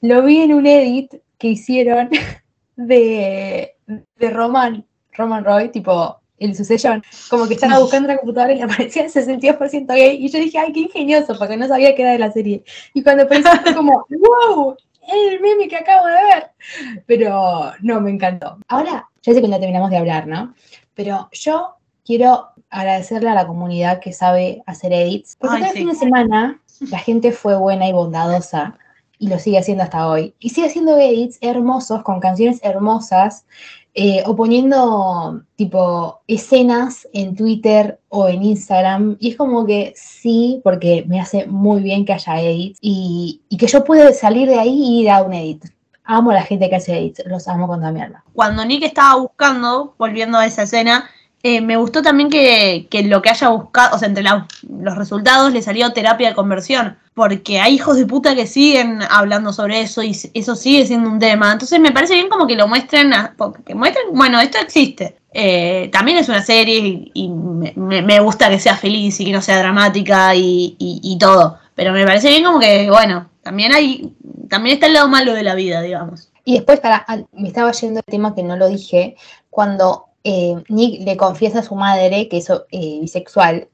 [0.00, 2.10] Lo vi en un edit que hicieron
[2.76, 8.56] de, de Roman, Roman Roy, tipo el Succession, como que estaba buscando la computadora y
[8.56, 10.24] le aparecía el 62% gay.
[10.24, 12.64] Y yo dije, ay, qué ingenioso, porque no sabía qué era de la serie.
[12.92, 14.76] Y cuando apareció fue como, wow,
[15.08, 16.50] el meme que acabo de ver.
[17.06, 18.58] Pero no, me encantó.
[18.68, 20.54] Ahora, ya sé que no terminamos de hablar, ¿no?
[20.94, 25.36] Pero yo quiero agradecerle a la comunidad que sabe hacer edits.
[25.38, 25.78] Porque el sí.
[25.78, 28.78] fin de semana la gente fue buena y bondadosa
[29.18, 30.34] y lo sigue haciendo hasta hoy.
[30.38, 33.46] Y sigue haciendo edits hermosos, con canciones hermosas,
[33.94, 39.16] eh, o poniendo tipo escenas en Twitter o en Instagram.
[39.20, 43.56] Y es como que sí, porque me hace muy bien que haya edits y, y
[43.56, 45.64] que yo pueda salir de ahí y ir a un edit.
[46.02, 48.00] Amo a la gente que hace edits, los amo con toda mi.
[48.34, 51.08] Cuando Nick estaba buscando, volviendo a esa escena,
[51.46, 55.60] eh, me gustó también que, lo que haya buscado, o sea, entre los resultados le
[55.60, 60.16] salió terapia de conversión, porque hay hijos de puta que siguen hablando sobre eso y
[60.32, 61.52] eso sigue siendo un tema.
[61.52, 63.12] Entonces me parece bien como que lo muestren,
[63.66, 65.18] que muestren, bueno, esto existe.
[65.34, 69.58] Eh, también es una serie y, me, gusta que sea feliz y que no sea
[69.58, 71.58] dramática y, y- todo.
[71.74, 74.14] Pero me parece bien como que, bueno, también hay,
[74.48, 76.30] también está el lado malo de la vida, digamos.
[76.46, 79.16] Y después, para, me estaba yendo el tema que no lo dije,
[79.50, 83.68] cuando eh, Nick le confiesa a su madre que es eh, bisexual,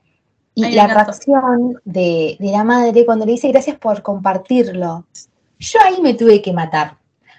[0.54, 5.06] y Ay, la reacción de, de la madre cuando le dice gracias por compartirlo,
[5.58, 6.96] yo ahí me tuve que matar,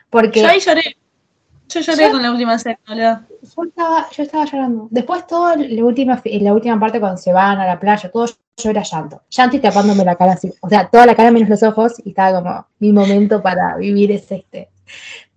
[0.10, 0.97] porque Yo ahí lloré.
[1.69, 4.88] Yo lloré Yo- con la última escena, yo estaba, yo estaba llorando.
[4.91, 8.26] Después, toda la última, la última parte cuando se van a la playa, todo
[8.58, 9.21] yo era llanto.
[9.30, 10.52] Llanto y tapándome la cara así.
[10.60, 14.12] O sea, toda la cara menos los ojos y estaba como, mi momento para vivir
[14.12, 14.69] es este.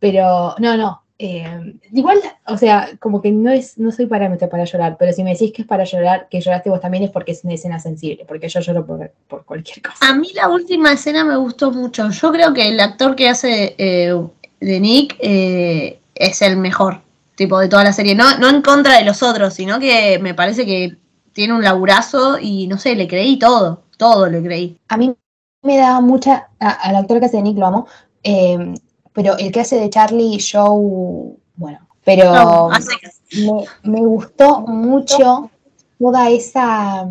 [0.00, 1.03] Pero, no, no.
[1.18, 5.22] Eh, igual, o sea, como que no es, no soy parámetro para llorar, pero si
[5.22, 7.79] me decís que es para llorar, que lloraste vos también es porque es una escena
[7.79, 9.96] sensible, porque yo lloro por, por cualquier cosa.
[10.09, 12.11] A mí la última escena me gustó mucho.
[12.11, 14.12] Yo creo que el actor que hace eh,
[14.61, 17.03] de Nick eh, es el mejor,
[17.37, 18.14] tipo, de toda la serie.
[18.16, 20.96] No, no en contra de los otros, sino que me parece que
[21.33, 23.83] tiene un laburazo y no sé, le creí todo.
[23.96, 24.79] Todo le creí.
[24.88, 25.14] A mí
[25.62, 27.87] me da mucha, a- al actor que hace de Nick lo amo,
[28.24, 28.74] eh,
[29.14, 35.50] pero el que hace de Charlie Show, bueno, pero No, me, me gustó mucho
[35.98, 37.09] toda esa,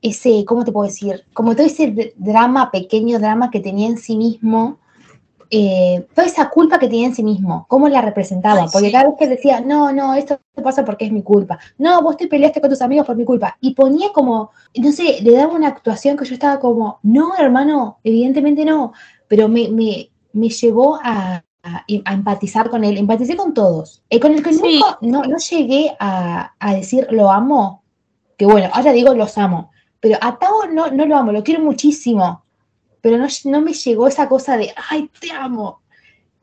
[0.00, 1.24] ese, ¿cómo te puedo decir?
[1.34, 4.78] Como todo ese drama, pequeño drama que tenía en sí mismo,
[5.50, 8.92] eh, toda esa culpa que tenía en sí mismo, cómo la representaba, Ay, porque sí.
[8.92, 12.26] cada vez que decía, no, no, esto pasa porque es mi culpa, no, vos te
[12.28, 15.68] peleaste con tus amigos por mi culpa, y ponía como, no sé, le daba una
[15.68, 18.92] actuación que yo estaba como, no, hermano, evidentemente no,
[19.26, 24.02] pero me, me, me llevó a, a- a empatizar con él, empaticé con todos.
[24.10, 24.60] Eh, con el que Sí.
[24.80, 27.82] nunca- no, no llegué a, a decir lo amo,
[28.36, 31.62] que bueno, ahora digo los amo, pero a Tao no, no lo amo, lo quiero
[31.62, 32.44] muchísimo,
[33.00, 35.80] pero no, no me llegó esa cosa de, ay, te amo.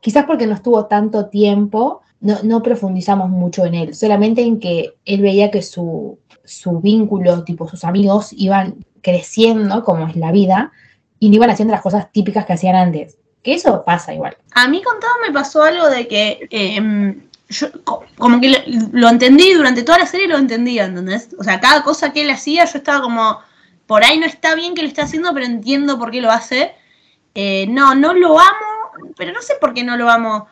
[0.00, 4.94] Quizás porque no estuvo tanto tiempo, no, no profundizamos mucho en él, solamente en que
[5.04, 10.72] él veía que su, su vínculo, tipo sus amigos, iban creciendo, como es la vida,
[11.18, 13.18] y no iban haciendo las cosas típicas que hacían antes.
[13.42, 14.36] Que eso pasa igual.
[14.52, 17.16] A mí con todo me pasó algo de que eh,
[17.48, 21.28] yo co- como que lo, entendí durante toda la serie, lo entendía, ¿entendés?
[21.38, 23.38] O sea, cada cosa que él hacía, yo estaba como,
[23.86, 26.74] por ahí no está bien que lo esté haciendo, pero entiendo por qué lo hace.
[27.34, 30.48] Eh, no, no lo amo, pero no sé por qué no lo amo.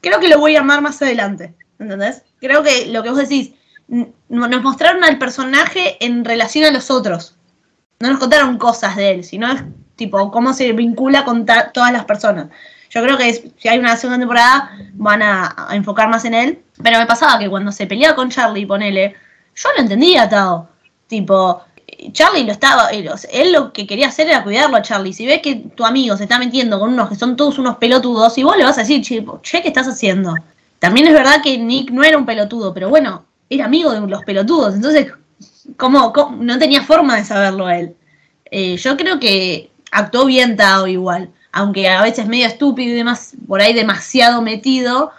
[0.00, 2.22] Creo que lo voy a amar más adelante, ¿entendés?
[2.40, 3.52] Creo que lo que vos decís,
[3.88, 7.36] nos mostraron al personaje en relación a los otros.
[7.98, 9.48] No nos contaron cosas de él, sino
[9.98, 12.46] tipo cómo se vincula con todas las personas.
[12.88, 16.58] Yo creo que si hay una segunda temporada van a, enfocar más en él.
[16.82, 19.14] Pero me pasaba que cuando se peleaba con Charlie, ponele,
[19.54, 20.68] yo lo entendía, Tao.
[21.06, 21.62] Tipo,
[22.12, 25.12] Charlie lo estaba, sea, él lo que quería hacer era cuidarlo a Charlie.
[25.12, 28.38] Si ves que tu amigo se está metiendo con unos que son todos unos pelotudos,
[28.38, 30.34] y vos le vas a decir, che, che, ¿qué estás haciendo?
[30.78, 34.22] También es verdad que Nick no era un pelotudo, pero bueno, era amigo de los
[34.24, 34.74] pelotudos.
[34.74, 35.12] Entonces,
[35.76, 37.96] ¿cómo, cómo- no tenía forma de saberlo él?
[38.50, 43.34] Eh, yo creo que actuó bien Tao igual, aunque a veces medio estúpido y demás,
[43.46, 45.10] por ahí demasiado metido,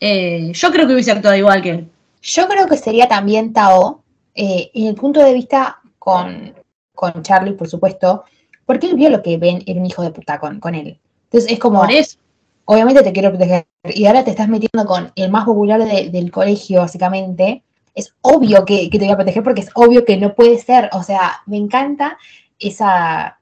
[0.00, 1.88] eh, yo creo que hubiese actuado igual que él.
[2.22, 4.02] Yo creo que sería también Tao,
[4.34, 6.54] eh, en el punto de vista con,
[6.94, 8.24] con Charlie, por supuesto,
[8.66, 10.98] porque él vio lo que Ben era un hijo de puta con, con él.
[11.24, 12.18] Entonces es como, Por eso.
[12.66, 16.30] obviamente te quiero proteger, y ahora te estás metiendo con el más popular de- del
[16.30, 17.62] colegio, básicamente.
[17.94, 20.88] Es obvio que, que te voy a proteger porque es obvio que no puede ser.
[20.92, 22.16] O sea, me encanta
[22.58, 23.39] esa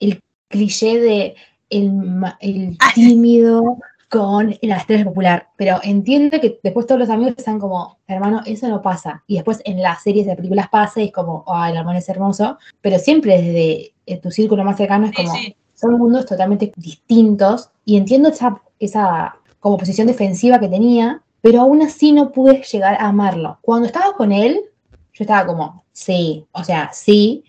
[0.00, 1.34] el cliché de
[1.70, 1.92] el,
[2.40, 7.98] el tímido con la estrella popular, pero entiendo que después todos los amigos están como,
[8.06, 9.22] hermano, eso no pasa.
[9.26, 12.08] Y después en las series de películas pasa y es como, ay, el hermano es
[12.08, 15.56] hermoso, pero siempre desde eh, tu círculo más cercano es Sí, como, sí.
[15.74, 21.82] son mundos totalmente distintos y entiendo esa, esa como posición defensiva que tenía, pero aún
[21.82, 23.58] así no pude llegar a amarlo.
[23.60, 24.60] Cuando estaba con él,
[25.12, 27.44] yo estaba como, sí, o sea, sí,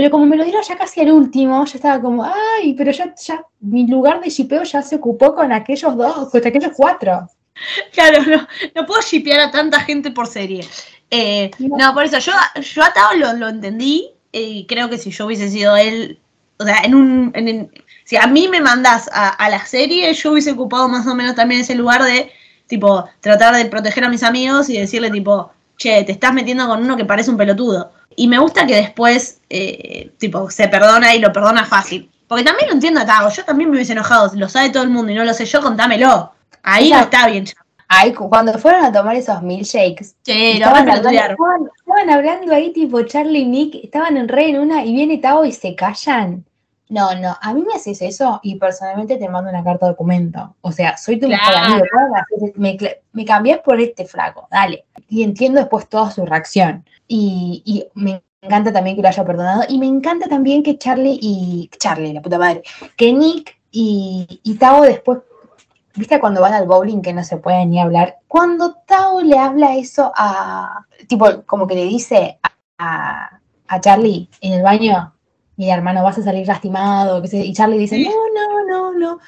[0.00, 3.14] pero como me lo dieron ya casi al último, yo estaba como, ay, pero ya,
[3.14, 7.28] ya mi lugar de shipeo ya se ocupó con aquellos dos, con aquellos cuatro.
[7.92, 10.66] Claro, no, no puedo shipear a tanta gente por serie.
[11.10, 11.76] Eh, No.
[11.76, 12.32] no, por eso yo,
[12.62, 16.18] yo a Tao lo, lo entendí y creo que si yo hubiese sido él,
[16.58, 17.70] o sea, en un, en- en-
[18.04, 21.34] si a mí me mandás a, a la serie, yo hubiese ocupado más o menos
[21.34, 22.32] también ese lugar de,
[22.68, 26.82] tipo, tratar de proteger a mis amigos y decirle, tipo, che, te estás metiendo con
[26.82, 27.92] uno que parece un pelotudo.
[28.20, 32.10] Y me gusta que después, eh, tipo, se perdona y lo perdona fácil.
[32.28, 34.90] Porque también lo entiendo a Tao, yo también me hubiese enojado, lo sabe todo el
[34.90, 36.30] mundo y no lo sé yo, contámelo.
[36.62, 37.46] Ahí no está bien,
[38.28, 41.30] cuando fueron a tomar esos milkshakes, Sí, estaban, hablando, estudiar.
[41.30, 45.16] estaban- estaban hablando ahí tipo Charlie y Nick, estaban en re en una y viene
[45.16, 46.44] Tao y se callan.
[46.90, 50.56] No, no, a mí me haces eso y personalmente te mando una carta de documento.
[50.60, 51.84] O sea, soy tu mejor amigo.
[51.90, 52.52] ¿cómo me?
[52.56, 54.84] Me, cla- me cambiás por este flaco, dale.
[55.08, 56.84] Y entiendo después toda su reacción.
[57.12, 59.64] Y, y me encanta también que lo haya perdonado.
[59.68, 61.68] Y me encanta también que Charlie y.
[61.76, 62.62] Charlie, la puta madre.
[62.96, 65.18] Que Nick y, y Tao después
[65.96, 68.18] ¿Viste cuando van al bowling que no se pueden ni hablar?
[68.28, 70.86] Cuando Tao le habla eso a.
[71.08, 72.38] Tipo, como que le dice
[72.78, 75.12] a, a Charlie en el baño:
[75.56, 77.20] Mira, hermano, vas a salir lastimado.
[77.24, 78.04] Y Charlie dice: ¿Sí?
[78.08, 79.18] No, no, no, no.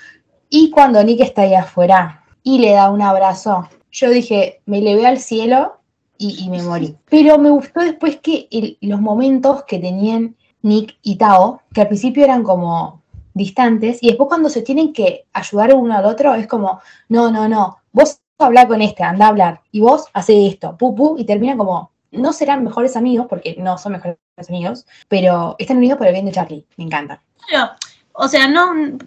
[0.51, 5.05] Y cuando Nick está ahí afuera y le da un abrazo, yo dije: Me levé
[5.05, 5.82] al cielo
[6.22, 6.96] y, y me morí.
[7.11, 11.88] Pero me gustó después que el- los momentos que tenían Nick y Tao, que al
[11.88, 13.02] principio eran como
[13.35, 17.48] distantes, y después cuando se tienen que ayudar uno al otro, es como, no, no,
[17.48, 21.24] no, vos habla con este, anda a hablar, y vos hace esto, pu, pu, y
[21.24, 26.06] termina como, no serán mejores amigos, porque no son mejores amigos, pero están unidos por
[26.06, 27.22] el bien de Charlie, me encanta.
[27.48, 27.72] Claro,
[28.14, 28.98] o sea, no,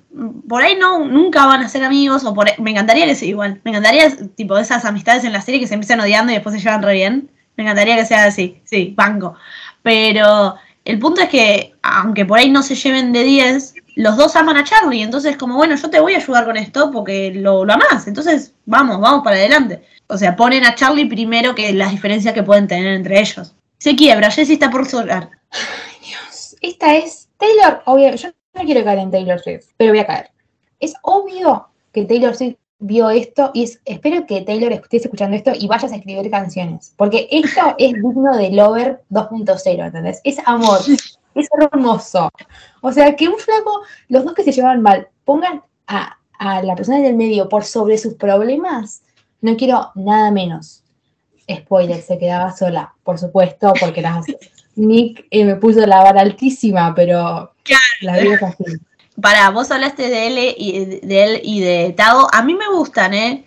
[0.48, 3.28] por ahí no, nunca van a ser amigos, o por ahí- me encantaría que sea
[3.28, 6.56] igual, me encantaría, tipo, esas amistades en la serie que se empiezan odiando y después
[6.56, 9.36] se llevan re bien, me encantaría que sea así, sí, banco,
[9.84, 14.36] pero el punto es que, aunque por ahí no se lleven de 10, los dos
[14.36, 17.64] aman a Charlie, entonces como, bueno, yo te voy a ayudar con esto porque lo,
[17.66, 19.84] lo amás, entonces vamos, vamos para adelante.
[20.08, 23.56] O sea, ponen a Charlie primero que las diferencias que pueden tener entre ellos.
[23.78, 25.30] Se quiebra, Jessie está por llorar.
[26.06, 30.08] Dios, esta es Taylor, obvio, yo no quiero caer en Taylor Swift, pero voy a
[30.08, 30.32] caer.
[30.80, 35.52] Es obvio que Taylor Swift vio esto y es- espero que Taylor estés escuchando esto
[35.58, 40.22] y vayas a escribir canciones, porque esto es digno de Lover 2.0, ¿entendés?
[40.24, 40.80] Es amor,
[41.36, 42.30] es hermoso.
[42.82, 46.76] O sea, que un flaco, los dos que se llevan mal, pongan a, a la
[46.76, 49.02] persona del medio por sobre sus problemas,
[49.42, 50.82] no quiero nada menos.
[51.50, 54.26] Spoiler, se quedaba sola, por supuesto, porque las,
[54.76, 57.54] Nick eh, me puso la vara altísima, pero
[58.02, 58.64] la vida es así.
[59.22, 62.28] Para, vos hablaste de él y de él y de Tao.
[62.34, 63.46] A mí me gustan, ¿eh?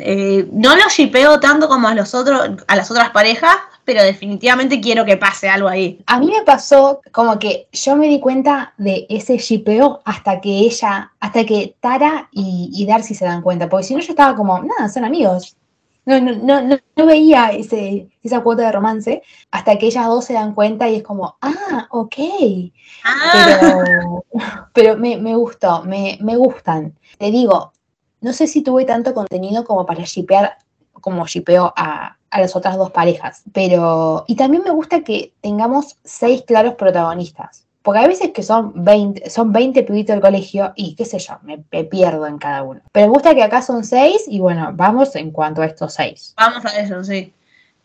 [0.00, 4.80] Eh, no los shipeo tanto como a los otros, a las otras parejas, pero definitivamente
[4.80, 6.02] quiero que pase algo ahí.
[6.06, 10.50] A mí me pasó como que yo me di cuenta de ese shipeo hasta que
[10.50, 14.34] ella, hasta que Tara y, y Darcy se dan cuenta, porque si no yo estaba
[14.34, 15.56] como, nada, son amigos.
[16.04, 20.32] No, no, no, no, veía ese, esa cuota de romance hasta que ellas dos se
[20.32, 22.14] dan cuenta y es como, ah, ok.
[23.04, 24.24] Ah, Pero,
[24.72, 26.98] pero me, me gustó, me, me gustan.
[27.18, 27.72] Te digo,
[28.20, 30.58] no sé si tuve tanto contenido como para shipear,
[30.92, 33.42] como shipeo a, a las otras dos parejas.
[33.52, 37.66] Pero, y también me gusta que tengamos seis claros protagonistas.
[37.82, 41.38] Porque hay veces que son 20, son 20 pibitos del colegio y qué sé yo,
[41.42, 42.80] me, me pierdo en cada uno.
[42.92, 46.34] Pero me gusta que acá son seis y bueno, vamos en cuanto a estos seis.
[46.36, 47.32] vamos a eso, sí.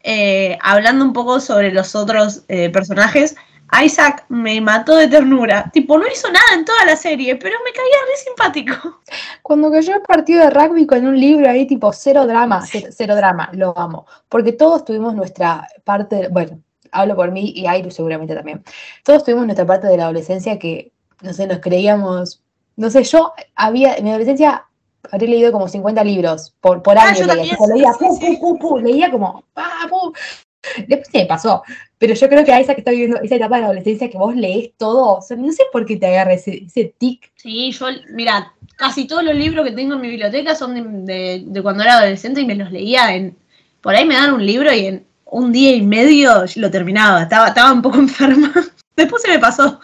[0.03, 3.35] Eh, hablando un poco sobre los otros eh, personajes,
[3.83, 5.69] Isaac me mató de ternura.
[5.73, 9.01] Tipo, no hizo nada en toda la serie, pero me caía re simpático.
[9.41, 13.15] Cuando cayó el partido de rugby con un libro ahí, tipo cero drama, cero, cero
[13.15, 14.05] drama, lo amo.
[14.29, 18.63] Porque todos tuvimos nuestra parte, bueno, hablo por mí y Airu seguramente también.
[19.03, 22.41] Todos tuvimos nuestra parte de la adolescencia que, no sé, nos creíamos,
[22.75, 24.65] no sé, yo había, en mi adolescencia
[25.11, 27.19] habré leído como 50 libros por, por Ah, año.
[27.19, 28.37] yo leía, también, leía, sí, pu, sí.
[28.39, 30.13] pu, pu, pu, leía como, pa, pu.
[30.87, 31.63] Después se me pasó.
[31.97, 34.17] Pero yo creo que a esa que está viviendo esa etapa de la adolescencia que
[34.17, 37.31] vos lees todo, o sea, no sé por qué te agarra ese, ese tic.
[37.35, 41.43] Sí, yo, mira, casi todos los libros que tengo en mi biblioteca son de, de-
[41.45, 43.35] de cuando era adolescente y me los leía en.
[43.81, 47.23] Por ahí me dan un libro y en un día y medio lo terminaba.
[47.23, 48.53] Estaba, estaba un poco enferma.
[48.95, 49.79] Después se me pasó.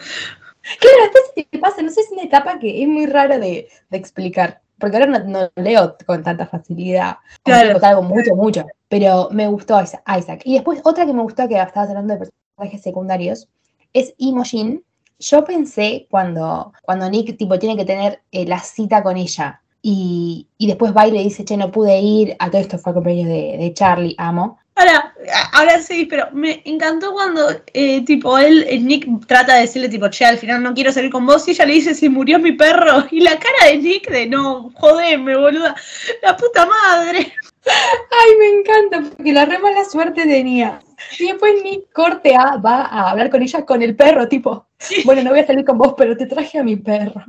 [0.80, 3.96] Claro, después te pasa, no sé, es una etapa que es muy rara de, de
[3.98, 4.62] explicar.
[4.78, 5.24] porque ahora no,
[5.54, 7.78] no leo con tanta facilidad, Claro.
[7.82, 10.40] algo mucho, mucho, pero me gustó Isa- Isaac.
[10.44, 12.26] Y después otra que me gustó, que estabas hablando de
[12.56, 13.46] personajes secundarios,
[13.92, 14.82] es Imogen.
[15.18, 20.48] Yo pensé cuando, cuando Nick tipo, tiene que tener eh, la cita con ella y,
[20.58, 23.28] y después va y le dice, che, no pude ir, a todo esto fue cumpleaños
[23.28, 24.58] de, de Charlie, amo.
[24.76, 25.14] Ahora,
[25.52, 30.10] ahora sí, pero me encantó cuando, eh, tipo, él, eh, Nick trata de decirle, tipo,
[30.10, 32.52] che, al final no quiero salir con vos, y ella le dice, se murió mi
[32.52, 35.76] perro, y la cara de Nick de, no, jodeme, boluda,
[36.22, 37.32] la puta madre.
[37.64, 40.80] Ay, me encanta, porque la re mala suerte tenía.
[41.20, 44.66] Y después Nick corte A va a hablar con ella con el perro, tipo,
[45.04, 47.24] bueno, no voy a salir con vos, pero te traje a mi perro.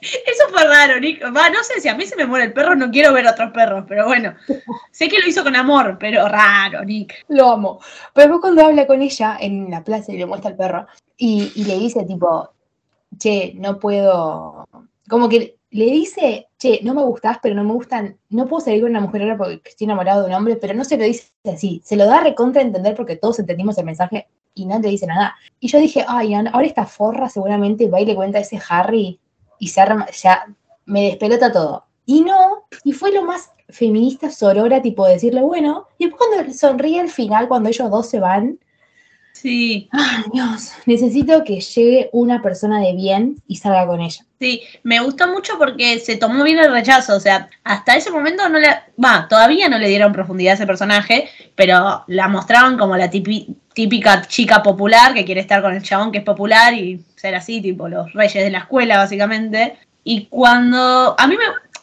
[0.00, 1.22] Eso fue raro, Nick.
[1.24, 3.50] Va, no sé si a mí se me muere el perro, no quiero ver otros
[3.52, 4.34] perros, pero bueno,
[4.90, 7.24] sé que lo hizo con amor, pero raro, Nick.
[7.28, 7.80] Lo amo.
[8.14, 11.52] Pero después cuando habla con ella en la plaza y le muestra al perro y,
[11.54, 12.50] y le dice tipo,
[13.18, 14.66] che, no puedo,
[15.08, 18.80] como que le dice, che, no me gustás, pero no me gustan, no puedo salir
[18.80, 21.30] con una mujer ahora porque estoy enamorado de un hombre, pero no se lo dice
[21.44, 25.06] así, se lo da recontra entender porque todos entendimos el mensaje y no le dice
[25.06, 25.36] nada.
[25.60, 29.20] Y yo dije, ay, ahora esta forra seguramente va y le cuenta a ese Harry
[29.58, 30.46] y se arma, ya
[30.86, 31.84] me despelota todo.
[32.06, 37.00] Y no, y fue lo más feminista sorora, tipo decirle, bueno, y después cuando sonríe
[37.00, 38.58] al final, cuando ellos dos se van,
[39.32, 44.24] Sí, ay Dios, necesito que llegue una persona de bien y salga con ella.
[44.40, 48.48] sí, me gustó mucho porque se tomó bien el rechazo, o sea, hasta ese momento
[48.48, 48.68] no le,
[49.02, 53.54] va, todavía no le dieron profundidad a ese personaje, pero la mostraban como la tipi-
[53.78, 57.60] típica chica popular que quiere estar con el chabón que es popular y ser así,
[57.60, 59.78] tipo los reyes de la escuela, básicamente.
[60.02, 61.36] Y cuando, a mí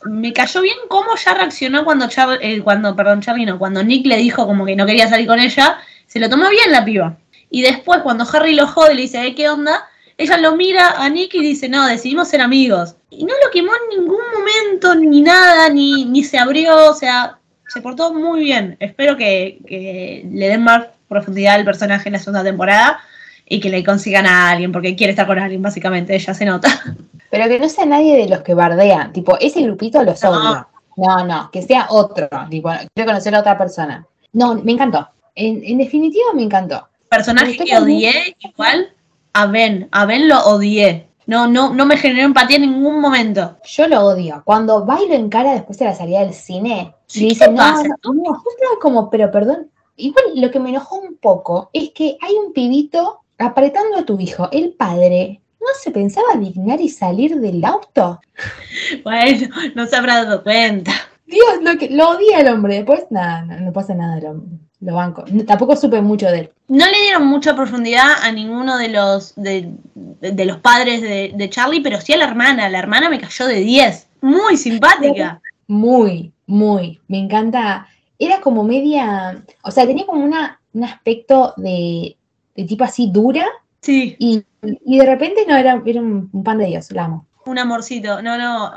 [0.03, 4.05] me, cayó bien cómo ya reaccionó cuando, Char, eh, cuando, perdón, Charlie no, cuando Nick
[4.07, 7.15] le dijo como que no quería salir con ella, se lo tomó bien la piba.
[7.49, 9.87] Y después cuando Harry lo jode y le dice, "Eh, ¿qué onda?
[10.17, 12.97] Ella lo mira a Nick y dice, no, decidimos ser amigos.
[13.09, 17.39] Y no lo quemó en ningún momento, ni nada, ni, ni se abrió, o sea,
[17.69, 18.75] se portó muy bien.
[18.81, 19.59] Espero que
[20.29, 22.99] le den más profundidad al personaje en la segunda temporada
[23.47, 26.67] y que le consigan a alguien, porque quiere estar con alguien, básicamente, ya se nota.
[27.31, 30.29] Pero que no sea nadie de los que bardean, tipo, ese grupito los No.
[30.31, 30.67] odio.
[30.97, 34.05] No, no, que sea otro, tipo, quiero conocer a otra persona.
[34.31, 35.09] No, me encantó.
[35.35, 36.87] En, en definitiva, me encantó.
[37.09, 38.93] Personaje que también- odié, igual,
[39.33, 39.89] a Ben.
[39.91, 41.07] A Ben lo odié.
[41.27, 43.57] No, no, no me generó empatía en ningún momento.
[43.65, 44.41] Yo lo odio.
[44.45, 47.51] Cuando va y lo encara después de la salida del cine, Sí, y dice, ¿qué
[47.51, 49.67] no, no, no, estaba como, pero perdón.
[49.97, 54.19] Igual lo que me enojó un poco es que hay un pibito apretando a tu
[54.19, 55.41] hijo, el padre.
[55.59, 58.19] ¿No se pensaba dignar y salir del auto?
[59.03, 60.91] Bueno, no se habrá dado cuenta.
[61.25, 62.75] Dios, lo, que, lo odia el hombre.
[62.75, 64.43] Después, nada, no, no pasa nada, lo,
[64.81, 65.23] lo banco.
[65.47, 66.51] Tampoco supe mucho de él.
[66.67, 71.31] No le dieron mucha profundidad a ninguno de los de, de- de los padres de,
[71.35, 72.69] de Charlie, pero sí a la hermana.
[72.69, 74.07] La hermana me cayó de 10.
[74.21, 75.41] Muy simpática.
[75.67, 76.99] Muy, muy.
[77.07, 77.87] Me encanta.
[78.19, 79.43] Era como media.
[79.63, 82.17] O sea, tenía como una, un aspecto de,
[82.55, 83.45] de tipo así dura.
[83.81, 84.43] Sí, Y,
[84.85, 87.27] y de repente no era, era un, un pan de Dios, la amo.
[87.45, 88.21] un amorcito.
[88.21, 88.71] No, no,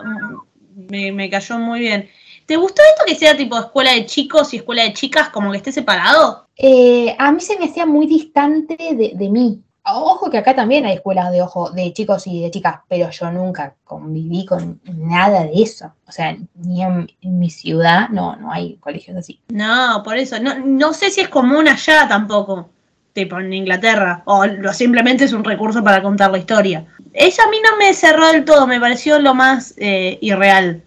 [0.91, 2.09] me, me cayó muy bien.
[2.47, 5.59] ¿Te gustó esto que sea tipo escuela de chicos y escuela de chicas, como que
[5.59, 6.47] esté separado?
[6.57, 9.63] Eh, a mí se me hacía muy distante de, de mí.
[9.95, 13.31] Ojo que acá también hay escuelas de ojo de chicos y de chicas, pero yo
[13.31, 15.93] nunca conviví con nada de eso.
[16.07, 19.41] O sea, ni en, en mi ciudad no, no hay colegios así.
[19.49, 20.39] No, por eso.
[20.41, 22.71] No, no sé si es común allá tampoco,
[23.13, 26.87] tipo en Inglaterra, o simplemente es un recurso para contar la historia.
[27.13, 30.83] Ella a mí no me cerró del todo, me pareció lo más eh, irreal.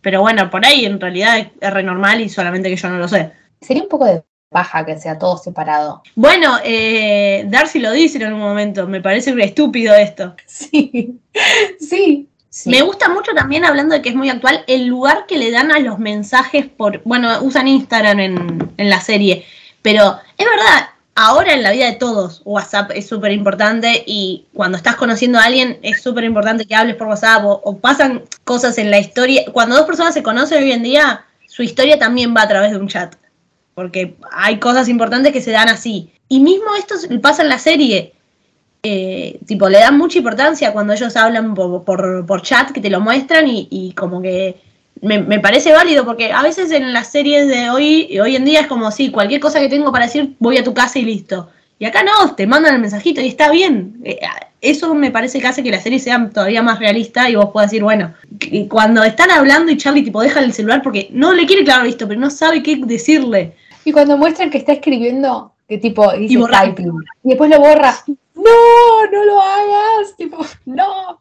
[0.00, 2.98] Pero bueno, por ahí en realidad es, es re normal y solamente que yo no
[2.98, 3.32] lo sé.
[3.60, 4.22] Sería un poco de
[4.56, 6.02] paja que sea todo separado.
[6.14, 10.34] Bueno, eh, Darcy lo dice en algún momento, me parece un estúpido esto.
[10.46, 11.20] Sí,
[11.78, 12.26] sí.
[12.48, 12.70] sí.
[12.70, 15.70] Me gusta mucho también, hablando de que es muy actual, el lugar que le dan
[15.72, 17.02] a los mensajes por.
[17.04, 19.44] Bueno, usan Instagram en, en la serie,
[19.82, 24.78] pero es verdad, ahora en la vida de todos, WhatsApp es súper importante y cuando
[24.78, 28.78] estás conociendo a alguien es súper importante que hables por WhatsApp o, o pasan cosas
[28.78, 29.42] en la historia.
[29.52, 32.78] Cuando dos personas se conocen hoy en día, su historia también va a través de
[32.78, 33.14] un chat,
[33.76, 36.10] porque hay cosas importantes que se dan así.
[36.28, 38.14] Y mismo esto pasa en la serie
[38.82, 43.46] eh, tipo, le dan mucha importancia cuando ellos hablan por, chat, que te lo muestran
[43.48, 44.56] y, y como que
[45.02, 48.66] me, parece válido, porque a veces en las series de hoy, hoy en día es
[48.66, 51.50] como, sí, cualquier cosa que tengo para decir, voy a tu casa y listo.
[51.78, 54.00] Y acá no, te mandan el mensajito y está bien.
[54.04, 54.20] Eh,
[54.62, 57.70] Eso me parece que hace que la serie sea todavía más realista y vos puedas
[57.70, 58.14] decir, bueno,
[58.68, 62.08] cuando están hablando y Charlie tipo deja el celular porque no le quiere claro esto,
[62.08, 63.54] pero no sabe qué decirle.
[63.86, 67.94] Y cuando muestran que está escribiendo, que tipo dice Y typing, y después lo borra.
[68.34, 71.20] No, no, lo hagas, tipo, no.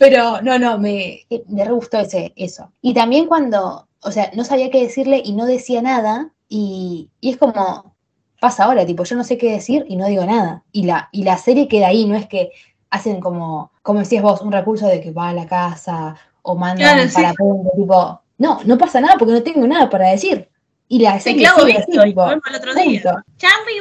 [0.00, 2.72] Pero no, no, me, me re gustó ese, eso.
[2.82, 7.30] Y también cuando, o sea, no sabía qué decirle y no decía nada, y, y
[7.30, 7.94] es como,
[8.40, 10.64] pasa ahora, tipo, yo no sé qué decir y no digo nada.
[10.72, 12.50] Y la, y la serie queda ahí, no es que
[12.90, 16.96] hacen como, como decías vos, un recurso de que va a la casa o mandan
[16.96, 17.14] Claro, sí.
[17.14, 20.48] para punto, tipo, no, no pasa nada porque no tengo nada para decir.
[20.92, 23.00] Y la serie clavo visto, para el otro día.
[23.02, 23.24] punto.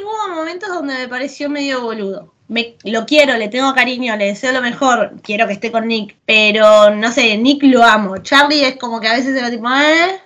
[0.01, 2.33] Hubo momentos donde me pareció medio boludo.
[2.47, 6.15] Me, lo quiero, le tengo cariño, le deseo lo mejor, quiero que esté con Nick,
[6.25, 8.19] pero no sé, Nick lo amo.
[8.19, 10.21] Charlie es como que a veces era tipo, ¿eh?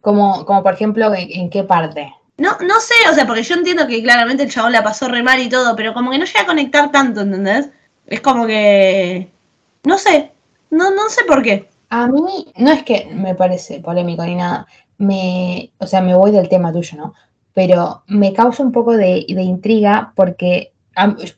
[0.00, 2.14] Como, como por ejemplo, ¿en, en qué parte?
[2.36, 5.24] No, no sé, o sea, porque yo entiendo que claramente el chabón la pasó re
[5.24, 7.68] mal y todo, pero como que no llega a conectar tanto, ¿entendés?
[8.06, 9.26] Es como que.
[9.82, 10.30] No sé.
[10.70, 11.68] No, no sé por qué.
[11.90, 14.66] A mí no es que me parece polémico ni nada,
[14.98, 17.14] me, o sea, me voy del tema tuyo, ¿no?
[17.54, 20.72] Pero me causa un poco de, de intriga porque,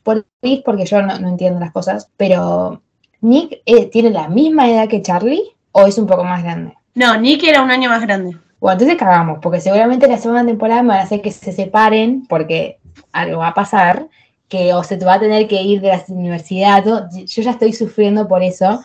[0.03, 0.25] por
[0.65, 2.81] porque yo no, no entiendo las cosas, pero
[3.21, 6.73] Nick eh, tiene la misma edad que Charlie o es un poco más grande.
[6.95, 8.37] No, Nick era un año más grande.
[8.59, 12.27] Bueno, entonces cagamos, porque seguramente la segunda temporada me van a hacer que se separen
[12.27, 12.79] porque
[13.11, 14.07] algo va a pasar,
[14.47, 17.73] que o se te va a tener que ir de la universidad, yo ya estoy
[17.73, 18.83] sufriendo por eso,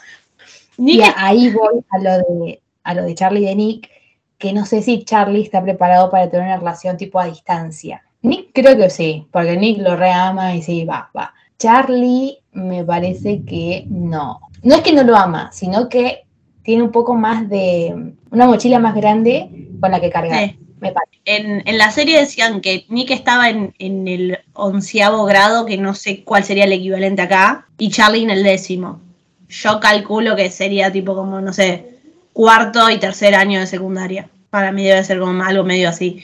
[0.79, 3.91] Nick y ahí voy a lo de a lo de Charlie y de Nick,
[4.39, 8.03] que no sé si Charlie está preparado para tener una relación tipo a distancia.
[8.23, 11.35] Nick creo que sí, porque Nick lo reama y sí, va, va.
[11.59, 14.41] Charlie me parece que no.
[14.63, 16.25] No es que no lo ama, sino que
[16.63, 20.49] tiene un poco más de una mochila más grande con la que cargar.
[20.49, 20.59] Sí.
[20.81, 21.17] Me parece.
[21.25, 25.95] En, en la serie decían que Nick estaba en, en el onceavo grado, que no
[25.95, 29.01] sé cuál sería el equivalente acá, y Charlie en el décimo.
[29.49, 31.97] Yo calculo que sería tipo como, no sé,
[32.33, 34.29] cuarto y tercer año de secundaria.
[34.51, 36.23] Para mí debe ser como algo medio así.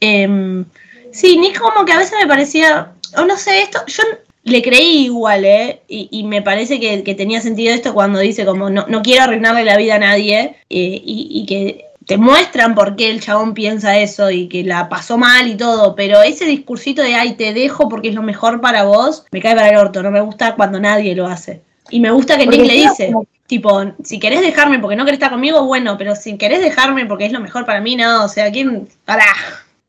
[0.00, 0.64] Em,
[1.12, 4.02] sí, Nick como que a veces me parecía, o no sé, esto, yo
[4.44, 5.82] le creí igual, ¿eh?
[5.88, 9.24] Y, y me parece que, que tenía sentido esto cuando dice como, no, no quiero
[9.24, 13.54] arruinarle la vida a nadie, eh, y, y que te muestran por qué el chabón
[13.54, 17.52] piensa eso y que la pasó mal y todo, pero ese discursito de, ay, te
[17.52, 20.56] dejo porque es lo mejor para vos, me cae para el orto, no me gusta
[20.56, 21.62] cuando nadie lo hace.
[21.90, 25.04] Y me gusta que Porque Nick le dice, como- tipo, si querés dejarme porque no
[25.04, 28.24] querés estar conmigo, bueno, pero si querés dejarme porque es lo mejor para mí, no,
[28.24, 28.88] o sea, ¿quién?
[29.04, 29.24] Pará,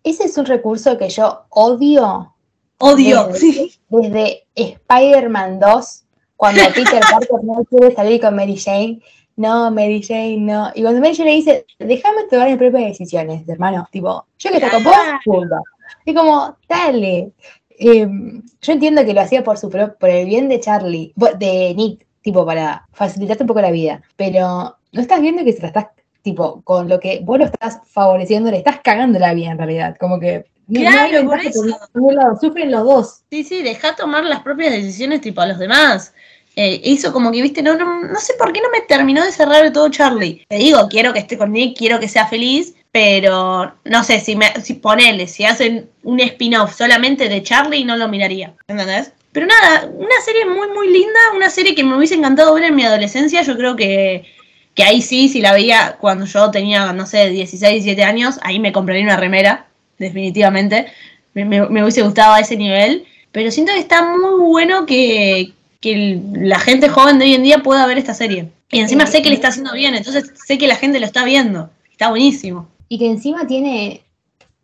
[0.04, 2.34] Ese es un recurso que yo odio
[2.82, 3.28] odio.
[3.28, 6.04] Desde, desde Spider-Man 2,
[6.36, 9.00] cuando Peter Parker no quiere salir con Mary Jane,
[9.38, 10.72] no, Mary Jane, no.
[10.76, 13.88] Y cuando Mary Jane le dice, déjame tomar mis propias decisiones, hermano.
[13.92, 15.56] Tipo, yo que te con vos, punto.
[16.06, 17.32] Y como, dale.
[17.82, 18.08] Eh,
[18.62, 22.06] yo entiendo que lo hacía por su pro- por el bien de Charlie, de Nick,
[22.22, 24.02] tipo, para facilitarte un poco la vida.
[24.16, 25.88] Pero no estás viendo que se la estás,
[26.22, 29.96] tipo, con lo que vos lo estás favoreciendo, le estás cagando la vida en realidad.
[30.00, 31.62] Como que no Claro, por ventaja eso.
[31.62, 33.22] por ningún lado, sufren los dos.
[33.32, 36.14] Sí, sí, deja tomar las propias decisiones tipo a los demás.
[36.56, 39.32] Eh, hizo como que, viste, no, no, no sé por qué no me terminó de
[39.32, 40.46] cerrar todo Charlie.
[40.50, 44.36] Te digo, quiero que esté con Nick, quiero que sea feliz, pero no sé, si,
[44.36, 49.14] me, si ponele, si hacen un spin-off solamente de Charlie, no lo miraría, ¿entendés?
[49.32, 52.76] Pero nada, una serie muy, muy linda, una serie que me hubiese encantado ver en
[52.76, 54.26] mi adolescencia, yo creo que,
[54.76, 58.60] que ahí sí, si la veía cuando yo tenía, no sé, 16, 17 años, ahí
[58.60, 60.88] me compraría una remera, definitivamente.
[61.34, 63.06] Me, me- me hubiese gustado a ese nivel.
[63.32, 67.58] Pero siento que está muy bueno que, que la gente joven de hoy en día
[67.60, 68.50] pueda ver esta serie.
[68.72, 71.26] Y encima sé que le está haciendo bien, entonces sé que la gente lo está
[71.26, 71.70] viendo.
[71.92, 72.68] Está buenísimo.
[72.88, 74.04] Y que encima tiene,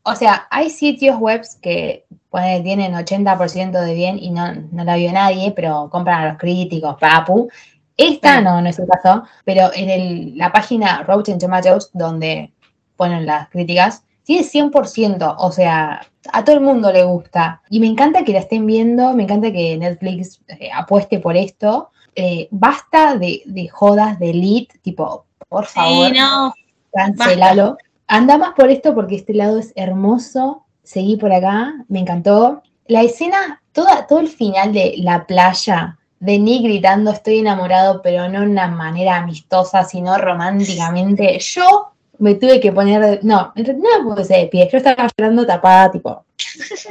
[0.03, 4.95] o sea, hay sitios webs que ponele, tienen 80% de bien y no, no la
[4.95, 7.49] vio nadie, pero compran a los críticos, papu.
[7.97, 8.43] Esta Sí.
[8.43, 12.51] no, no es el caso, pero en el- la página Rotten Tomatoes, donde
[12.95, 17.61] ponen las críticas, tiene 100%, o sea, a todo el mundo le gusta.
[17.69, 21.91] Y me encanta que la estén viendo, me encanta que Netflix eh, apueste por esto.
[22.13, 26.53] Eh, basta de, de jodas de elite, tipo, por favor Sí, no.
[26.91, 27.77] cancelalo.
[28.07, 30.65] Anda más por esto porque este lado es hermoso.
[30.83, 32.63] Seguí por acá, me encantó.
[32.87, 38.27] La escena, toda, todo el final de la playa, de Nick gritando estoy enamorado, pero
[38.27, 41.39] no de una manera amistosa, sino románticamente.
[41.39, 45.91] Yo me tuve que poner, no, no me puse de pie, yo estaba llorando tapada,
[45.91, 46.25] tipo,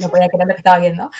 [0.00, 1.10] no podía creer lo que estaba viendo.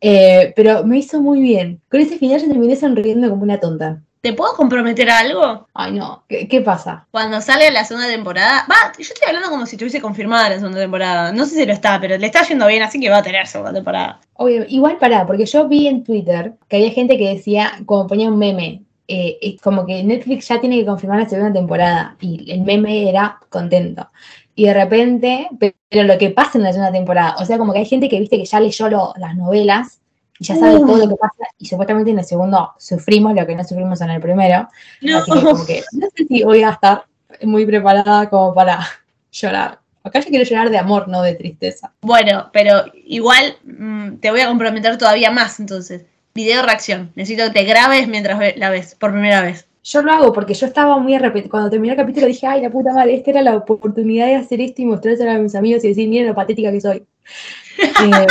[0.00, 1.80] Eh, pero me hizo muy bien.
[1.90, 4.00] Con ese final yo terminé sonriendo como una tonta.
[4.20, 5.68] ¿Te puedo comprometer a algo?
[5.72, 7.06] Ay, no, ¿qué, qué pasa?
[7.12, 8.66] Cuando sale la segunda temporada.
[8.68, 11.32] Va, yo estoy hablando como si estuviese confirmada la segunda temporada.
[11.32, 13.46] No sé si lo está, pero le está yendo bien, así que va a tener
[13.46, 14.20] segunda temporada.
[14.34, 18.28] Obvio, igual pará, porque yo vi en Twitter que había gente que decía, como ponía
[18.28, 22.50] un meme, eh, es como que Netflix ya tiene que confirmar la segunda temporada y
[22.50, 24.08] el meme era contento.
[24.54, 27.72] Y de repente, pe- pero lo que pasa en la segunda temporada, o sea, como
[27.72, 30.00] que hay gente que viste que ya leyó lo- las novelas
[30.38, 33.54] y ya sabe todo lo que pasa, y supuestamente en el segundo sufrimos lo que
[33.56, 34.68] no sufrimos en el primero.
[35.02, 35.18] No.
[35.18, 37.04] Así que como que no sé si voy a estar
[37.42, 38.80] muy preparada como para
[39.32, 39.78] llorar.
[40.02, 41.92] Acá yo quiero llorar de amor, no de tristeza.
[42.00, 46.04] Bueno, pero igual mm, te voy a comprometer todavía más entonces.
[46.36, 47.10] Video reacción.
[47.14, 49.66] Necesito que te grabes mientras la ves por primera vez.
[49.82, 51.50] Yo lo hago porque yo estaba muy arrepentida.
[51.50, 54.60] Cuando terminé el capítulo dije, ay, la puta madre, esta era la oportunidad de hacer
[54.60, 57.04] esto y mostrárselo a mis amigos y decir, miren lo patética que soy.
[57.78, 58.26] Eh,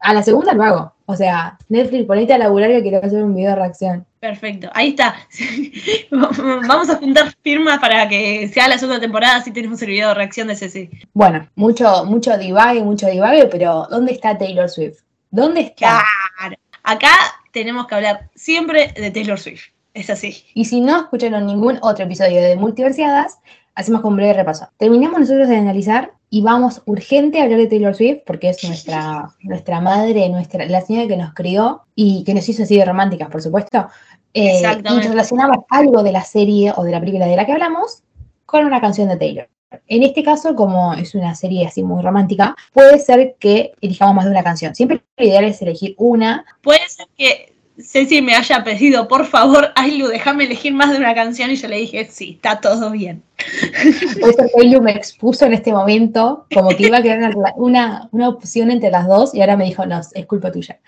[0.00, 0.92] a la segunda lo hago.
[1.06, 4.06] O sea, Netflix, ponete a laburar que quiero hacer un video de reacción.
[4.20, 5.16] Perfecto, ahí está.
[6.10, 10.14] Vamos a juntar firmas para que sea la segunda temporada, así tenemos el video de
[10.14, 10.90] reacción de CC.
[11.14, 14.98] Bueno, mucho, mucho divague, mucho divague, pero ¿dónde está Taylor Swift?
[15.30, 16.02] ¿Dónde está?
[16.36, 16.56] Claro.
[16.82, 17.10] Acá
[17.58, 19.72] tenemos que hablar siempre de Taylor Swift.
[19.92, 20.44] Es así.
[20.54, 23.40] Y si no escucharon ningún otro episodio de Multiversiadas,
[23.74, 24.68] hacemos un breve repaso.
[24.76, 29.30] Terminamos nosotros de analizar y vamos urgente a hablar de Taylor Swift porque es nuestra,
[29.40, 33.28] nuestra madre, nuestra, la señora que nos crió y que nos hizo así de románticas,
[33.28, 33.88] por supuesto.
[34.34, 38.04] Eh, y relacionamos algo de la serie o de la película de la que hablamos
[38.46, 39.48] con una canción de Taylor.
[39.86, 44.24] En este caso, como es una serie así muy romántica, puede ser que elijamos más
[44.24, 44.74] de una canción.
[44.74, 49.70] Siempre lo ideal es elegir una, Puede ser que Ceci me haya pedido, por favor,
[49.76, 53.22] Ailu, déjame elegir más de una canción y yo le dije, sí, está todo bien.
[54.20, 57.52] Puede ser que Ailu me expuso en este momento, como que iba a quedar una,
[57.56, 60.80] una, una opción entre las dos, y ahora me dijo, no, es culpa tuya.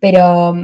[0.00, 0.54] Pero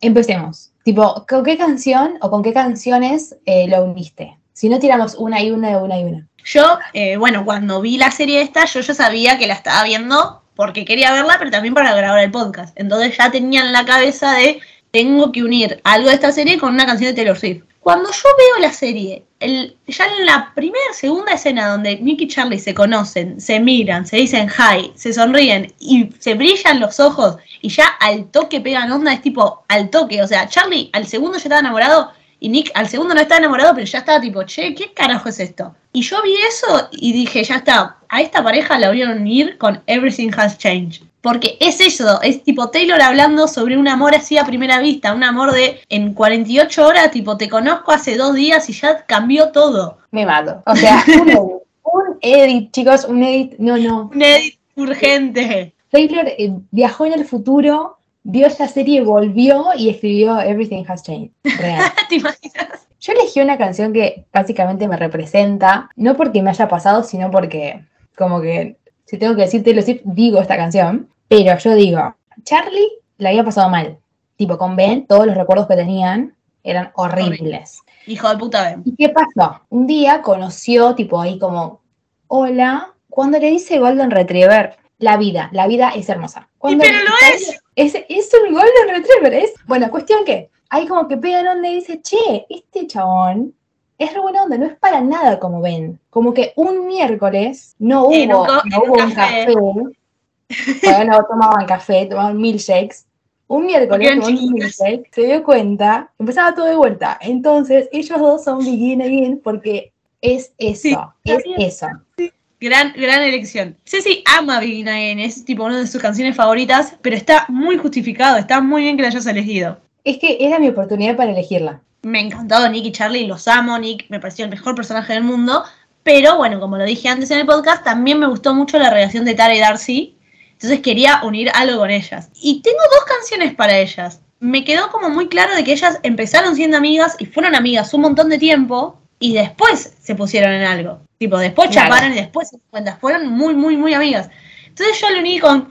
[0.00, 0.72] empecemos.
[0.84, 4.38] Tipo, ¿con qué canción o con qué canciones eh, lo uniste?
[4.52, 6.28] Si no tiramos una y una, una y una.
[6.44, 10.42] Yo, eh, bueno, cuando vi la serie esta, yo ya sabía que la estaba viendo
[10.54, 12.78] porque quería verla, pero también para grabar el podcast.
[12.78, 14.60] Entonces ya tenía en la cabeza de,
[14.90, 17.62] tengo que unir algo de esta serie con una canción de Taylor Swift.
[17.80, 22.28] Cuando yo veo la serie, el- ya en la primera, segunda escena donde Nick y
[22.28, 27.36] Charlie se conocen, se miran, se dicen hi, se sonríen y se brillan los ojos
[27.62, 30.22] y ya al toque pegan onda, es tipo al toque.
[30.22, 33.74] O sea, Charlie al segundo ya estaba enamorado y Nick al segundo no estaba enamorado,
[33.74, 35.74] pero ya estaba tipo, che, ¿qué carajo es esto?
[35.92, 39.58] Y yo vi eso y dije, ya está, a esta pareja la voy a unir
[39.58, 41.02] con Everything Has Changed.
[41.20, 45.22] Porque es eso, es tipo Taylor hablando sobre un amor así a primera vista, un
[45.22, 49.98] amor de en 48 horas, tipo te conozco hace dos días y ya cambió todo.
[50.12, 50.62] Me mato.
[50.64, 51.38] O sea, un edit,
[51.84, 53.54] un edit, chicos, un edit.
[53.58, 54.10] No, no.
[54.14, 55.74] Un edit urgente.
[55.90, 61.32] Taylor eh, viajó en el futuro, vio esta serie, volvió y escribió Everything Has Changed.
[61.58, 61.90] Real.
[62.08, 62.86] ¿Te imaginas?
[63.00, 67.86] Yo elegí una canción que básicamente me representa, no porque me haya pasado, sino porque,
[68.16, 71.08] como que, si tengo que decir Taylor Swift, digo esta canción.
[71.28, 73.98] Pero yo digo, Charlie la había pasado mal.
[74.36, 77.80] Tipo, con Ben, todos los recuerdos que tenían eran horribles.
[78.06, 78.82] Hijo de puta Ben.
[78.84, 79.62] ¿Y qué pasó?
[79.70, 81.80] Un día conoció, tipo, ahí como,
[82.26, 86.48] hola, cuando le dice Golden Retriever, la vida, la vida es hermosa.
[86.58, 87.60] Cuando pero lo es.
[87.74, 87.94] es.
[88.08, 89.54] Es un Golden Retriever, es.
[89.66, 93.54] Bueno, cuestión que ahí como que pegan onda y dice, che, este chabón
[93.98, 95.98] es re buena onda, no es para nada como ven.
[96.10, 99.46] Como que un miércoles no hubo, En un no en hubo un café.
[99.46, 101.04] café.
[101.06, 103.06] No tomaban café, tomaban milkshakes.
[103.46, 107.18] Un miércoles un milkshake, se dio cuenta, empezaba todo de vuelta.
[107.20, 112.32] Entonces, ellos dos son begin again porque es eso, Sí, es está bien.
[112.60, 113.78] Gran, gran elección.
[113.86, 118.36] Ceci ama Begin Again, es tipo una de sus canciones favoritas, pero está muy justificado,
[118.36, 119.80] está muy bien que la hayas elegido.
[120.04, 121.80] Es que era mi oportunidad para elegirla.
[122.02, 125.64] Me encantó Nick y Charlie, los amo, Nick me pareció el mejor personaje del mundo,
[126.02, 129.24] pero bueno, como lo dije antes en el podcast, también me gustó mucho la relación
[129.24, 130.18] de Tara y Darcy,
[130.52, 132.28] entonces quería unir algo con ellas.
[132.42, 134.20] Y tengo dos canciones para ellas.
[134.38, 138.02] Me quedó como muy claro de que ellas empezaron siendo amigas y fueron amigas un
[138.02, 141.00] montón de tiempo y después se pusieron en algo.
[141.20, 141.90] Tipo, después Claro.
[141.90, 142.96] chaparon y después se dieron cuenta.
[142.96, 144.30] Fueron muy, muy, muy amigas.
[144.66, 145.70] Entonces yo lo uní con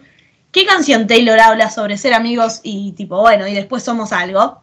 [0.51, 4.61] ¿qué canción Taylor habla sobre ser amigos y tipo, bueno, y después somos algo?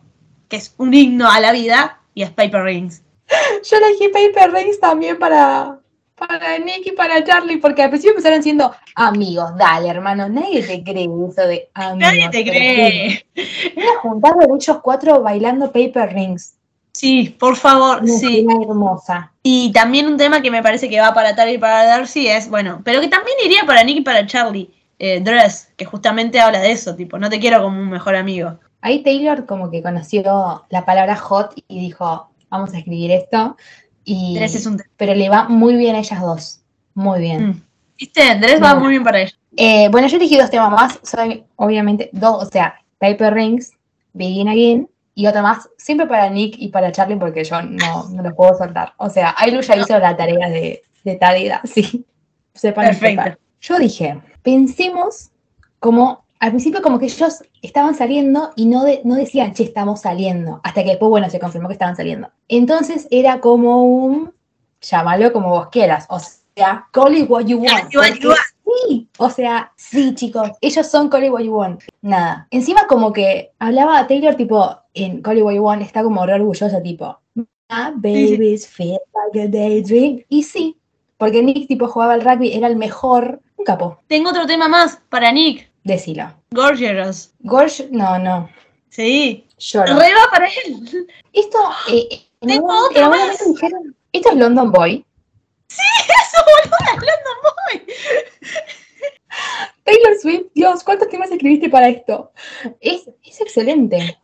[0.48, 3.02] Que es un himno a la vida y es Paper Rings.
[3.68, 5.80] Yo elegí Paper Rings también para,
[6.14, 9.56] para Nick y para Charlie, porque al principio empezaron siendo amigos.
[9.58, 11.98] Dale, hermano, nadie te cree eso de amigos.
[11.98, 13.26] Nadie te cree.
[13.34, 13.72] sí.
[13.74, 16.55] Voy a juntar de ellos cuatro bailando Paper Rings.
[16.96, 18.46] Sí, por favor, Una sí.
[18.48, 19.30] hermosa.
[19.42, 22.48] Y también un tema que me parece que va para Tara y para Darcy es,
[22.48, 26.58] bueno, pero que también iría para Nick y para Charlie, eh, Dress, que justamente habla
[26.60, 28.58] de eso, tipo, no te quiero como un mejor amigo.
[28.80, 33.58] Ahí Taylor como que conoció la palabra hot y dijo, vamos a escribir esto.
[34.02, 34.88] Y, Dress es un tema.
[34.96, 36.60] Pero le va muy bien a ellas dos.
[36.94, 37.48] Muy bien.
[37.48, 37.62] Mm.
[37.98, 38.22] ¿Viste?
[38.36, 39.34] Dress va muy bien para ella.
[39.54, 40.98] Eh, bueno, yo elegí dos temas más.
[41.02, 43.72] Soy, obviamente, dos, o sea, Paper Rings,
[44.14, 44.88] Begin Again,
[45.18, 48.54] y otro más, siempre para Nick y para Charlie, porque yo no, no los puedo
[48.56, 48.92] soltar.
[48.98, 52.04] O sea, Ailu ya hizo la tarea de, de Tadida, sí.
[52.54, 53.38] Sepan Perfecto.
[53.62, 55.30] Yo dije, pensemos
[55.80, 60.02] como al principio como que ellos estaban saliendo y no, de- no decían, che, estamos
[60.02, 62.30] saliendo, hasta que después, bueno, se confirmó que estaban saliendo.
[62.48, 64.34] Entonces era como un,
[64.82, 66.18] llámalo como vos quieras, o
[66.56, 67.90] sea, call it what you want.
[67.90, 68.00] You
[68.88, 71.82] Sí, o sea, sí, chicos, ellos son Call It What You Want.
[72.02, 72.46] Nada.
[72.50, 76.34] Encima como que hablaba Taylor tipo, en Call It What You Want está como re
[76.34, 78.98] orgullosa tipo, My babies feel
[79.32, 80.22] like a daydream.
[80.28, 80.76] Y sí,
[81.16, 85.00] porque Nick tipo jugaba al rugby, era el mejor, un capo, Tengo otro tema más
[85.08, 85.70] para Nick.
[85.84, 86.28] decilo.
[86.50, 87.32] Gorgeous.
[87.40, 88.48] Gorge, no, no,
[88.90, 89.46] Sí.
[89.58, 89.96] lloro.
[90.30, 91.06] Para él.
[91.32, 91.58] Esto,
[91.90, 92.08] eh,
[92.40, 93.26] en Tengo algún, otro en algún más.
[93.40, 95.05] momento dijeron, esto es London Boy.
[96.22, 97.94] Eso, boludo, hablando muy.
[99.84, 102.32] Taylor Swift, Dios, ¿cuántos temas escribiste para esto?
[102.80, 104.18] Es, es excelente.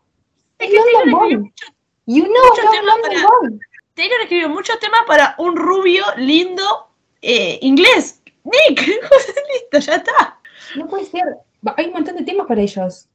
[0.58, 1.52] Es que London Boy.
[2.06, 3.58] You know, London Boy.
[3.94, 6.88] Taylor escribió muchos temas para un rubio lindo
[7.20, 8.20] eh, inglés.
[8.44, 10.40] Nick, listo, ya está.
[10.76, 11.22] No puede ser.
[11.76, 13.08] Hay un montón de temas para ellos.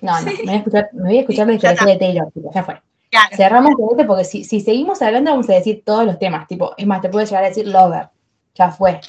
[0.00, 0.38] No, no, Sí.
[0.38, 2.64] me voy a escuchar, me voy a escuchar la Sí, declaración de Taylor, tipo, ya
[2.64, 2.82] fue.
[3.14, 3.36] Claro.
[3.36, 6.84] Cerramos este porque si, si seguimos hablando vamos a decir todos los temas, tipo, es
[6.84, 8.08] más, te puedo llegar a decir Lover.
[8.56, 9.00] Ya fue,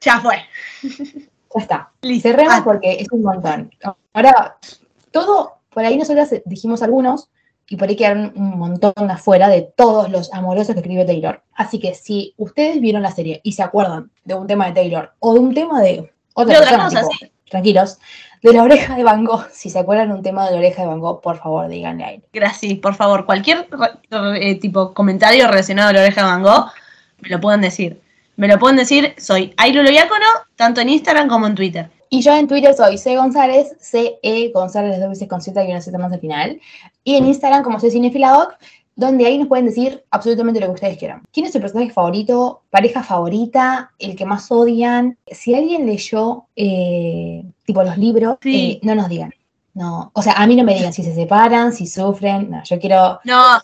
[0.00, 0.36] Ya fue.
[0.82, 1.90] ya está.
[2.00, 2.26] Listo.
[2.30, 3.70] Cerremos Ah, porque es un montón.
[4.14, 4.56] Ahora,
[5.10, 7.28] todo, por ahí nosotras dijimos algunos
[7.68, 11.42] y por ahí quedaron un montón afuera de todos los amorosos que escribió Taylor.
[11.52, 15.12] Así que si ustedes vieron la serie y se acuerdan de un tema de Taylor
[15.18, 17.98] o de un tema de otra otra persona, tipo, tranquilos,
[18.42, 20.88] de la oreja de Van Gogh, si se acuerdan un tema de la oreja de
[20.88, 22.22] Van Gogh, por favor díganle a él.
[22.32, 23.26] Gracias, por favor.
[23.26, 23.68] Cualquier
[24.40, 26.70] eh, tipo comentario relacionado a la oreja de Van Gogh,
[27.20, 28.00] me lo pueden decir.
[28.36, 31.90] Me lo pueden decir, soy Diácono, tanto en Instagram como en Twitter.
[32.08, 35.80] Y yo en Twitter soy C González, C-E González dos veces con Z y una
[35.80, 36.60] Z más al final.
[37.04, 38.54] Y en Instagram como soy Cinefiladoc,
[38.98, 41.22] donde ahí nos pueden decir absolutamente lo que ustedes quieran.
[41.32, 42.62] ¿Quién es su personaje favorito?
[42.68, 43.92] ¿Pareja favorita?
[43.96, 45.16] ¿El que más odian?
[45.30, 48.72] Si alguien leyó, eh, tipo los libros, Sí.
[48.72, 49.32] eh, no nos digan.
[49.74, 52.50] No, o sea, a mí no me digan si se separan, si sufren.
[52.50, 53.20] No, yo quiero.
[53.22, 53.60] No,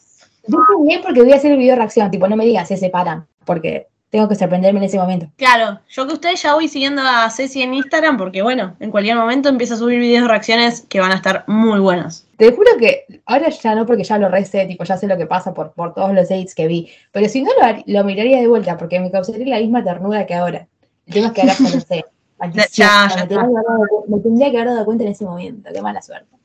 [0.85, 2.13] bien porque voy a hacer el video reacción.
[2.13, 5.27] Tipo, no me digan se separan, porque tengo que sorprenderme en ese momento.
[5.37, 9.17] claro, yo que ustedes ya voy siguiendo a Ceci en Instagram porque bueno, en cualquier
[9.17, 12.25] momento empieza a subir videos de reacciones que van a estar muy buenos.
[12.37, 15.27] Te juro que ahora ya no, porque ya lo recé, tipo, ya sé lo que
[15.27, 16.89] pasa por, por todos los edits que vi.
[17.11, 17.51] Pero si no
[17.87, 20.69] lo, miraría de vuelta, porque me causaría la misma ternura que ahora.
[21.09, 22.05] El tema es que ahora ya lo sé.
[22.55, 23.27] Ya, ya me, está.
[23.27, 25.71] tendría que haber dado cu- me tendría que haber dado cuenta en ese momento.
[25.73, 26.37] Qué mala suerte.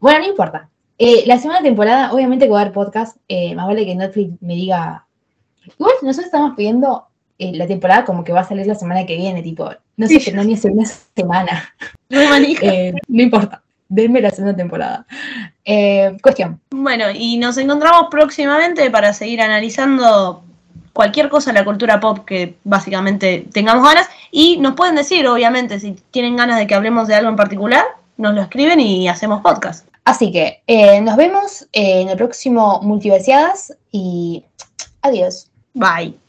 [0.00, 0.68] Bueno, no importa.
[0.98, 3.16] Eh, la segunda temporada, obviamente que va a haber podcast.
[3.28, 5.06] eh, más vale que Netflix me diga.
[5.78, 7.06] Igual nosotros estamos pidiendo
[7.42, 10.32] eh, la temporada como que va a salir la semana que viene, tipo, no que
[10.32, 11.74] no ni hace una semana.
[12.10, 13.62] Eh, no importa.
[13.88, 15.06] Denme la segunda temporada.
[15.64, 16.60] Eh, cuestión.
[16.70, 20.44] Bueno, y nos encontramos próximamente para seguir analizando
[20.92, 24.08] cualquier cosa de la cultura pop que básicamente tengamos ganas.
[24.30, 27.84] Y nos pueden decir, obviamente, si tienen ganas de que hablemos de algo en particular,
[28.18, 29.88] nos lo escriben y hacemos podcast.
[30.04, 34.44] Así que eh, nos vemos en el próximo Multiversiadas y
[35.00, 35.48] adiós.
[35.74, 36.22] Bye.